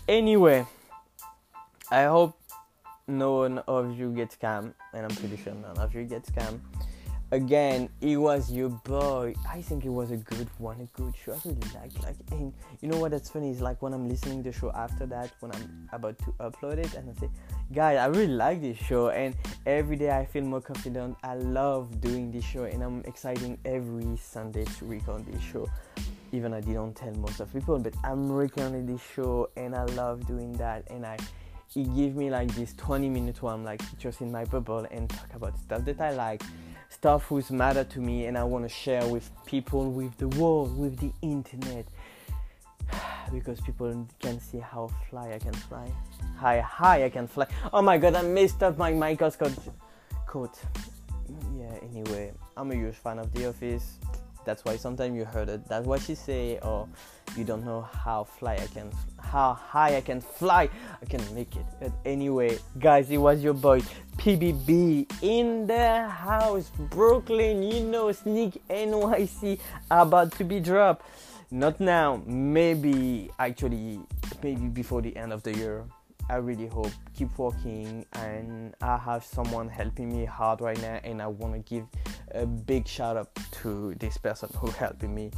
Anyway, 0.09 0.65
I 1.91 2.05
hope 2.05 2.39
no 3.09 3.39
one 3.39 3.59
of 3.59 3.99
you 3.99 4.12
get 4.12 4.31
scammed, 4.31 4.75
and 4.93 5.05
I'm 5.05 5.17
pretty 5.17 5.37
sure 5.37 5.55
none 5.55 5.79
of 5.79 5.95
you 5.95 6.05
get 6.05 6.25
scammed. 6.25 6.61
Again, 7.33 7.89
it 8.01 8.17
was 8.17 8.53
your 8.53 8.69
boy. 8.69 9.35
I 9.51 9.61
think 9.61 9.85
it 9.85 9.89
was 9.89 10.12
a 10.12 10.17
good 10.17 10.49
one, 10.59 10.81
a 10.81 11.01
good 11.01 11.12
show. 11.17 11.33
I 11.33 11.41
really 11.45 11.61
like 11.75 12.03
like 12.05 12.17
and 12.31 12.53
you 12.81 12.89
know 12.89 12.99
what 12.99 13.11
that's 13.11 13.31
funny 13.31 13.51
is 13.51 13.61
like 13.61 13.83
when 13.83 13.93
I'm 13.93 14.09
listening 14.09 14.45
the 14.45 14.53
show 14.53 14.71
after 14.71 15.07
that, 15.07 15.33
when 15.41 15.51
I'm 15.51 15.89
about 15.93 16.19
to 16.21 16.27
upload 16.39 16.79
it 16.79 16.95
and 16.95 17.11
I 17.11 17.21
say, 17.21 17.29
guys, 17.73 17.99
I 17.99 18.07
really 18.07 18.29
like 18.29 18.61
this 18.61 18.79
show 18.79 19.09
and 19.09 19.35
every 19.67 19.97
day 19.97 20.17
I 20.17 20.25
feel 20.25 20.45
more 20.45 20.61
confident. 20.61 21.17
I 21.25 21.35
love 21.35 22.01
doing 22.01 22.31
this 22.31 22.45
show 22.45 22.62
and 22.62 22.81
I'm 22.81 23.01
exciting 23.07 23.59
every 23.65 24.17
Sunday 24.17 24.65
to 24.65 24.85
record 24.85 25.27
this 25.27 25.43
show. 25.43 25.69
Even 26.31 26.55
I 26.55 26.61
didn't 26.61 26.95
tell 26.95 27.12
most 27.15 27.41
of 27.41 27.53
people, 27.53 27.79
but 27.81 27.95
I'm 28.05 28.31
recording 28.31 28.87
this 28.87 29.01
show 29.15 29.51
and 29.57 29.75
I 29.75 29.85
love 29.85 30.29
doing 30.29 30.53
that 30.55 30.85
and 30.91 31.05
I 31.05 31.17
it 31.75 31.95
gives 31.95 32.15
me 32.15 32.31
like 32.31 32.55
this 32.55 32.73
20 32.75 33.09
minutes 33.11 33.43
where 33.43 33.53
I'm 33.53 33.65
like 33.65 33.83
just 33.99 34.21
in 34.23 34.33
my 34.33 34.45
bubble 34.45 34.87
and 34.91 35.11
talk 35.11 35.35
about 35.35 35.59
stuff 35.59 35.85
that 35.85 36.01
I 36.01 36.11
like, 36.12 36.43
stuff 36.88 37.25
who's 37.25 37.51
matter 37.51 37.85
to 37.85 38.01
me, 38.01 38.27
and 38.27 38.37
I 38.38 38.44
want 38.44 38.64
to 38.64 38.68
share 38.68 39.07
with 39.07 39.31
people, 39.44 39.90
with 39.90 40.16
the 40.18 40.29
world, 40.29 40.77
with 40.77 40.99
the 40.99 41.12
internet, 41.22 41.87
because 43.33 43.61
people 43.61 44.07
can 44.20 44.40
see 44.40 44.59
how 44.59 44.90
fly 45.11 45.33
I 45.33 45.38
can 45.38 45.53
fly, 45.53 45.90
how 46.38 46.61
high 46.61 47.05
I 47.05 47.11
can 47.11 47.27
fly. 47.27 47.46
Oh 47.72 47.83
my 47.83 47.99
god, 47.99 48.14
I 48.14 48.22
messed 48.22 48.62
up 48.62 48.79
my 48.79 48.92
microscope 48.92 49.53
coat. 50.27 50.59
Yeah. 51.59 51.72
Anyway, 51.83 52.33
I'm 52.57 52.70
a 52.70 52.75
huge 52.75 52.94
fan 52.94 53.18
of 53.18 53.33
The 53.33 53.49
Office. 53.49 53.99
That's 54.47 54.65
why 54.65 54.77
sometimes 54.77 55.17
you 55.17 55.25
heard 55.25 55.49
it. 55.49 55.67
That's 55.67 55.85
what 55.87 56.01
she 56.01 56.15
say, 56.15 56.61
or 56.63 56.89
you 57.37 57.43
don't 57.43 57.65
know 57.65 57.83
how 57.83 58.23
fly 58.23 58.55
I 58.55 58.69
can, 58.69 58.93
how 59.19 59.55
high 59.55 59.97
I 59.97 60.01
can 60.01 60.21
fly. 60.21 60.71
I 61.03 61.05
can 61.05 61.21
make 61.35 61.57
it. 61.57 61.67
But 61.81 61.91
anyway, 62.05 62.59
guys, 62.79 63.11
it 63.11 63.19
was 63.19 63.43
your 63.43 63.55
boy 63.55 63.81
PBB 64.19 65.11
in 65.21 65.67
the 65.67 66.07
house, 66.09 66.71
Brooklyn. 66.79 67.65
You 67.65 67.83
know, 67.83 68.13
Sneak 68.13 68.63
NYC 68.71 69.59
about 69.91 70.31
to 70.39 70.45
be 70.45 70.61
dropped. 70.61 71.05
Not 71.51 71.81
now. 71.81 72.23
Maybe 72.25 73.31
actually, 73.41 73.99
maybe 74.45 74.69
before 74.69 75.03
the 75.03 75.17
end 75.17 75.33
of 75.33 75.43
the 75.43 75.55
year. 75.55 75.85
I 76.29 76.37
really 76.37 76.67
hope 76.67 76.91
keep 77.15 77.37
working 77.39 78.05
and 78.15 78.75
I 78.83 78.97
have 78.97 79.25
someone 79.25 79.69
helping 79.69 80.09
me 80.09 80.25
hard 80.25 80.61
right 80.61 80.81
now 80.83 81.01
and 81.05 81.23
I 81.23 81.29
want 81.29 81.55
to 81.55 81.61
give 81.61 81.87
a 82.33 82.45
big 82.45 82.89
shout 82.89 83.17
out 83.17 83.31
to 83.62 83.95
this 84.01 84.19
person 84.19 84.49
who 84.57 84.69
helping 84.71 85.15
me 85.15 85.31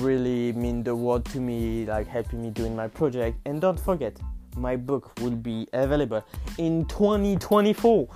really 0.00 0.52
mean 0.54 0.82
the 0.82 0.96
world 0.96 1.26
to 1.26 1.40
me 1.40 1.84
like 1.84 2.06
helping 2.06 2.40
me 2.40 2.50
doing 2.50 2.74
my 2.74 2.88
project. 2.88 3.38
And 3.44 3.60
don't 3.60 3.78
forget 3.78 4.16
my 4.56 4.76
book 4.76 5.12
will 5.20 5.36
be 5.36 5.68
available 5.72 6.24
in 6.56 6.86
2024 6.86 8.08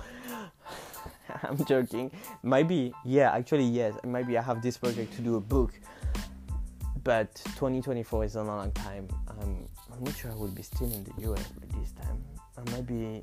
I'm 1.43 1.63
joking. 1.65 2.11
Maybe 2.41 2.91
yeah 3.05 3.31
actually 3.31 3.65
yes 3.65 3.93
maybe 4.03 4.35
I 4.35 4.41
have 4.41 4.63
this 4.63 4.77
project 4.77 5.13
to 5.17 5.21
do 5.21 5.35
a 5.35 5.41
book 5.41 5.73
but 7.03 7.35
2024 7.55 8.25
is 8.25 8.35
a 8.35 8.43
long 8.43 8.71
time. 8.71 9.07
Um, 9.27 9.67
I'm 9.99 10.05
not 10.05 10.15
sure 10.15 10.31
I 10.31 10.35
will 10.35 10.47
be 10.47 10.61
still 10.61 10.89
in 10.93 11.03
the 11.03 11.11
US 11.29 11.45
by 11.49 11.67
this 11.77 11.91
time. 11.91 12.23
I 12.57 12.61
might 12.71 12.87
be 12.87 13.21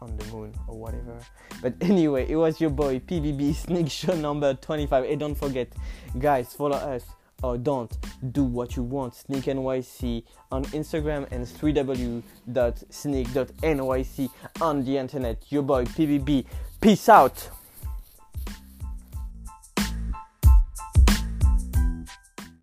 on 0.00 0.16
the 0.16 0.24
moon 0.26 0.54
or 0.68 0.78
whatever. 0.78 1.18
But 1.60 1.74
anyway, 1.80 2.30
it 2.30 2.36
was 2.36 2.60
your 2.60 2.70
boy 2.70 3.00
PBB 3.00 3.56
Sneak 3.56 3.90
Show 3.90 4.14
number 4.14 4.54
25. 4.54 5.02
And 5.02 5.18
don't 5.18 5.34
forget, 5.34 5.72
guys, 6.20 6.54
follow 6.54 6.76
us 6.76 7.02
or 7.42 7.58
don't 7.58 7.92
do 8.30 8.44
what 8.44 8.76
you 8.76 8.84
want. 8.84 9.16
Sneak 9.16 9.46
NYC 9.46 10.22
on 10.52 10.64
Instagram 10.66 11.26
and 11.32 11.44
3w.sneak.nyc 11.44 14.30
on 14.60 14.84
the 14.84 14.96
internet. 14.96 15.44
Your 15.48 15.62
boy 15.62 15.84
PBB. 15.86 16.44
Peace 16.80 17.08
out. 17.08 17.50